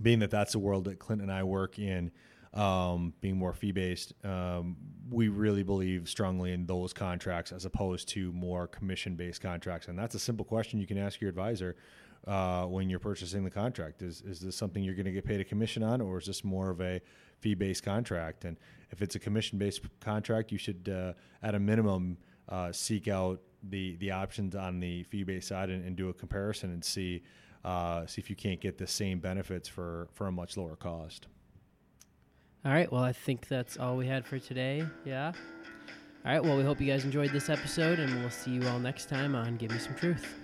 being 0.00 0.18
that 0.20 0.30
that's 0.30 0.52
the 0.52 0.58
world 0.58 0.84
that 0.84 0.98
Clint 0.98 1.22
and 1.22 1.30
I 1.30 1.42
work 1.42 1.78
in, 1.78 2.10
um, 2.56 3.12
being 3.20 3.36
more 3.36 3.52
fee 3.52 3.72
based, 3.72 4.14
um, 4.24 4.76
we 5.10 5.28
really 5.28 5.62
believe 5.62 6.08
strongly 6.08 6.52
in 6.52 6.66
those 6.66 6.92
contracts 6.92 7.52
as 7.52 7.64
opposed 7.64 8.08
to 8.08 8.32
more 8.32 8.66
commission 8.66 9.14
based 9.14 9.40
contracts. 9.42 9.88
And 9.88 9.98
that's 9.98 10.14
a 10.14 10.18
simple 10.18 10.44
question 10.44 10.80
you 10.80 10.86
can 10.86 10.98
ask 10.98 11.20
your 11.20 11.28
advisor 11.28 11.76
uh, 12.26 12.64
when 12.64 12.88
you're 12.88 12.98
purchasing 12.98 13.44
the 13.44 13.50
contract. 13.50 14.02
Is 14.02 14.22
is 14.22 14.40
this 14.40 14.56
something 14.56 14.82
you're 14.82 14.94
going 14.94 15.06
to 15.06 15.12
get 15.12 15.24
paid 15.24 15.40
a 15.40 15.44
commission 15.44 15.82
on, 15.82 16.00
or 16.00 16.18
is 16.18 16.26
this 16.26 16.42
more 16.42 16.70
of 16.70 16.80
a 16.80 17.00
fee 17.40 17.54
based 17.54 17.82
contract? 17.82 18.44
And 18.44 18.56
if 18.90 19.02
it's 19.02 19.14
a 19.14 19.18
commission 19.18 19.58
based 19.58 19.82
contract, 20.00 20.50
you 20.50 20.58
should, 20.58 20.88
uh, 20.88 21.12
at 21.42 21.54
a 21.54 21.60
minimum, 21.60 22.16
uh, 22.48 22.72
seek 22.72 23.06
out 23.08 23.40
the 23.62 23.96
the 23.96 24.10
options 24.10 24.54
on 24.54 24.80
the 24.80 25.02
fee 25.04 25.24
based 25.24 25.48
side 25.48 25.70
and, 25.70 25.84
and, 25.84 25.96
do 25.96 26.08
a 26.08 26.14
comparison 26.14 26.70
and 26.70 26.84
see 26.84 27.22
uh, 27.64 28.06
see 28.06 28.20
if 28.20 28.30
you 28.30 28.36
can't 28.36 28.60
get 28.60 28.78
the 28.78 28.86
same 28.86 29.18
benefits 29.18 29.68
for 29.68 30.08
for 30.12 30.26
a 30.26 30.32
much 30.32 30.56
lower 30.56 30.76
cost. 30.76 31.26
All 32.66 32.72
right. 32.72 32.90
Well, 32.90 33.04
I 33.04 33.12
think 33.12 33.46
that's 33.46 33.76
all 33.76 33.96
we 33.96 34.08
had 34.08 34.26
for 34.26 34.40
today. 34.40 34.84
Yeah. 35.04 35.30
All 36.24 36.32
right. 36.32 36.42
Well, 36.42 36.56
we 36.56 36.64
hope 36.64 36.80
you 36.80 36.88
guys 36.88 37.04
enjoyed 37.04 37.30
this 37.30 37.48
episode, 37.48 38.00
and 38.00 38.12
we'll 38.18 38.28
see 38.28 38.50
you 38.50 38.66
all 38.66 38.80
next 38.80 39.08
time 39.08 39.36
on 39.36 39.56
Give 39.56 39.70
Me 39.70 39.78
Some 39.78 39.94
Truth. 39.94 40.34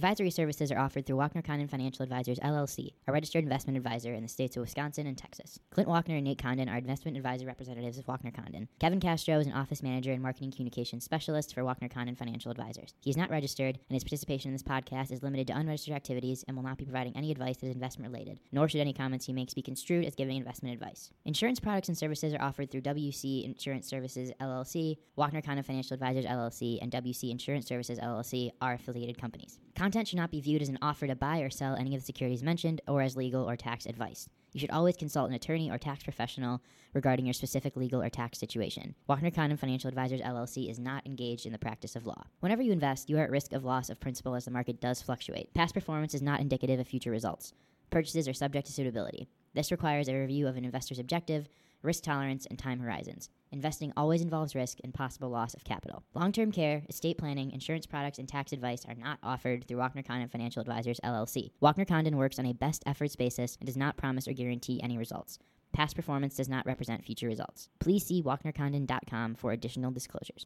Advisory 0.00 0.30
services 0.30 0.72
are 0.72 0.78
offered 0.78 1.04
through 1.04 1.16
Walkner 1.16 1.44
Condon 1.44 1.68
Financial 1.68 2.02
Advisors 2.02 2.38
LLC, 2.38 2.94
a 3.06 3.12
registered 3.12 3.44
investment 3.44 3.76
advisor 3.76 4.14
in 4.14 4.22
the 4.22 4.30
states 4.30 4.56
of 4.56 4.62
Wisconsin 4.62 5.06
and 5.06 5.18
Texas. 5.18 5.60
Clint 5.68 5.90
Walkner 5.90 6.16
and 6.16 6.24
Nate 6.24 6.38
Condon 6.38 6.70
are 6.70 6.78
investment 6.78 7.18
advisor 7.18 7.44
representatives 7.44 7.98
of 7.98 8.06
Walkner 8.06 8.34
Condon. 8.34 8.66
Kevin 8.78 8.98
Castro 8.98 9.38
is 9.38 9.46
an 9.46 9.52
office 9.52 9.82
manager 9.82 10.10
and 10.10 10.22
marketing 10.22 10.52
communications 10.52 11.04
specialist 11.04 11.54
for 11.54 11.60
Walkner 11.60 11.92
Condon 11.92 12.16
Financial 12.16 12.50
Advisors. 12.50 12.94
He 13.00 13.10
is 13.10 13.16
not 13.18 13.28
registered, 13.28 13.78
and 13.90 13.94
his 13.94 14.02
participation 14.02 14.48
in 14.48 14.54
this 14.54 14.62
podcast 14.62 15.12
is 15.12 15.22
limited 15.22 15.48
to 15.48 15.52
unregistered 15.52 15.94
activities 15.94 16.46
and 16.48 16.56
will 16.56 16.64
not 16.64 16.78
be 16.78 16.86
providing 16.86 17.14
any 17.14 17.30
advice 17.30 17.58
that 17.58 17.66
is 17.66 17.74
investment 17.74 18.10
related, 18.10 18.40
nor 18.52 18.70
should 18.70 18.80
any 18.80 18.94
comments 18.94 19.26
he 19.26 19.34
makes 19.34 19.52
be 19.52 19.60
construed 19.60 20.06
as 20.06 20.14
giving 20.14 20.38
investment 20.38 20.72
advice. 20.72 21.10
Insurance 21.26 21.60
products 21.60 21.88
and 21.88 21.98
services 21.98 22.32
are 22.32 22.40
offered 22.40 22.70
through 22.70 22.80
WC 22.80 23.44
Insurance 23.44 23.86
Services 23.86 24.32
LLC, 24.40 24.96
Walkner 25.18 25.44
Condon 25.44 25.62
Financial 25.62 25.92
Advisors 25.92 26.24
LLC, 26.24 26.78
and 26.80 26.90
WC 26.90 27.30
Insurance 27.30 27.66
Services 27.66 27.98
LLC 27.98 28.50
are 28.62 28.72
affiliated 28.72 29.18
companies. 29.18 29.58
Content 29.90 30.06
should 30.06 30.18
not 30.20 30.30
be 30.30 30.40
viewed 30.40 30.62
as 30.62 30.68
an 30.68 30.78
offer 30.80 31.08
to 31.08 31.16
buy 31.16 31.40
or 31.40 31.50
sell 31.50 31.74
any 31.74 31.96
of 31.96 32.00
the 32.00 32.06
securities 32.06 32.44
mentioned 32.44 32.80
or 32.86 33.02
as 33.02 33.16
legal 33.16 33.50
or 33.50 33.56
tax 33.56 33.86
advice. 33.86 34.28
You 34.52 34.60
should 34.60 34.70
always 34.70 34.96
consult 34.96 35.28
an 35.28 35.34
attorney 35.34 35.68
or 35.68 35.78
tax 35.78 36.04
professional 36.04 36.60
regarding 36.94 37.26
your 37.26 37.32
specific 37.32 37.76
legal 37.76 38.00
or 38.00 38.08
tax 38.08 38.38
situation. 38.38 38.94
Walkner 39.08 39.34
Condon 39.34 39.58
Financial 39.58 39.88
Advisors 39.88 40.20
LLC 40.20 40.70
is 40.70 40.78
not 40.78 41.04
engaged 41.06 41.44
in 41.44 41.50
the 41.50 41.58
practice 41.58 41.96
of 41.96 42.06
law. 42.06 42.22
Whenever 42.38 42.62
you 42.62 42.70
invest, 42.70 43.10
you 43.10 43.18
are 43.18 43.24
at 43.24 43.32
risk 43.32 43.52
of 43.52 43.64
loss 43.64 43.90
of 43.90 43.98
principal 43.98 44.36
as 44.36 44.44
the 44.44 44.52
market 44.52 44.80
does 44.80 45.02
fluctuate. 45.02 45.52
Past 45.54 45.74
performance 45.74 46.14
is 46.14 46.22
not 46.22 46.38
indicative 46.38 46.78
of 46.78 46.86
future 46.86 47.10
results. 47.10 47.52
Purchases 47.90 48.28
are 48.28 48.32
subject 48.32 48.68
to 48.68 48.72
suitability. 48.72 49.26
This 49.54 49.72
requires 49.72 50.08
a 50.08 50.14
review 50.14 50.46
of 50.46 50.56
an 50.56 50.64
investor's 50.64 51.00
objective, 51.00 51.48
risk 51.82 52.02
tolerance, 52.02 52.46
and 52.46 52.58
time 52.58 52.80
horizons. 52.80 53.30
Investing 53.52 53.92
always 53.96 54.22
involves 54.22 54.54
risk 54.54 54.78
and 54.84 54.94
possible 54.94 55.28
loss 55.28 55.54
of 55.54 55.64
capital. 55.64 56.04
Long 56.14 56.32
term 56.32 56.52
care, 56.52 56.82
estate 56.88 57.18
planning, 57.18 57.50
insurance 57.50 57.86
products, 57.86 58.18
and 58.18 58.28
tax 58.28 58.52
advice 58.52 58.84
are 58.86 58.94
not 58.94 59.18
offered 59.22 59.66
through 59.66 59.78
Walkner 59.78 60.06
Condon 60.06 60.28
Financial 60.28 60.60
Advisors 60.60 61.00
LLC. 61.04 61.50
Walkner 61.60 61.86
Condon 61.86 62.16
works 62.16 62.38
on 62.38 62.46
a 62.46 62.52
best 62.52 62.82
efforts 62.86 63.16
basis 63.16 63.56
and 63.60 63.66
does 63.66 63.76
not 63.76 63.96
promise 63.96 64.28
or 64.28 64.32
guarantee 64.32 64.80
any 64.82 64.98
results. 64.98 65.38
Past 65.72 65.96
performance 65.96 66.36
does 66.36 66.48
not 66.48 66.66
represent 66.66 67.04
future 67.04 67.26
results. 67.26 67.68
Please 67.78 68.04
see 68.04 68.22
WalknerCondon.com 68.22 69.34
for 69.36 69.52
additional 69.52 69.90
disclosures. 69.90 70.38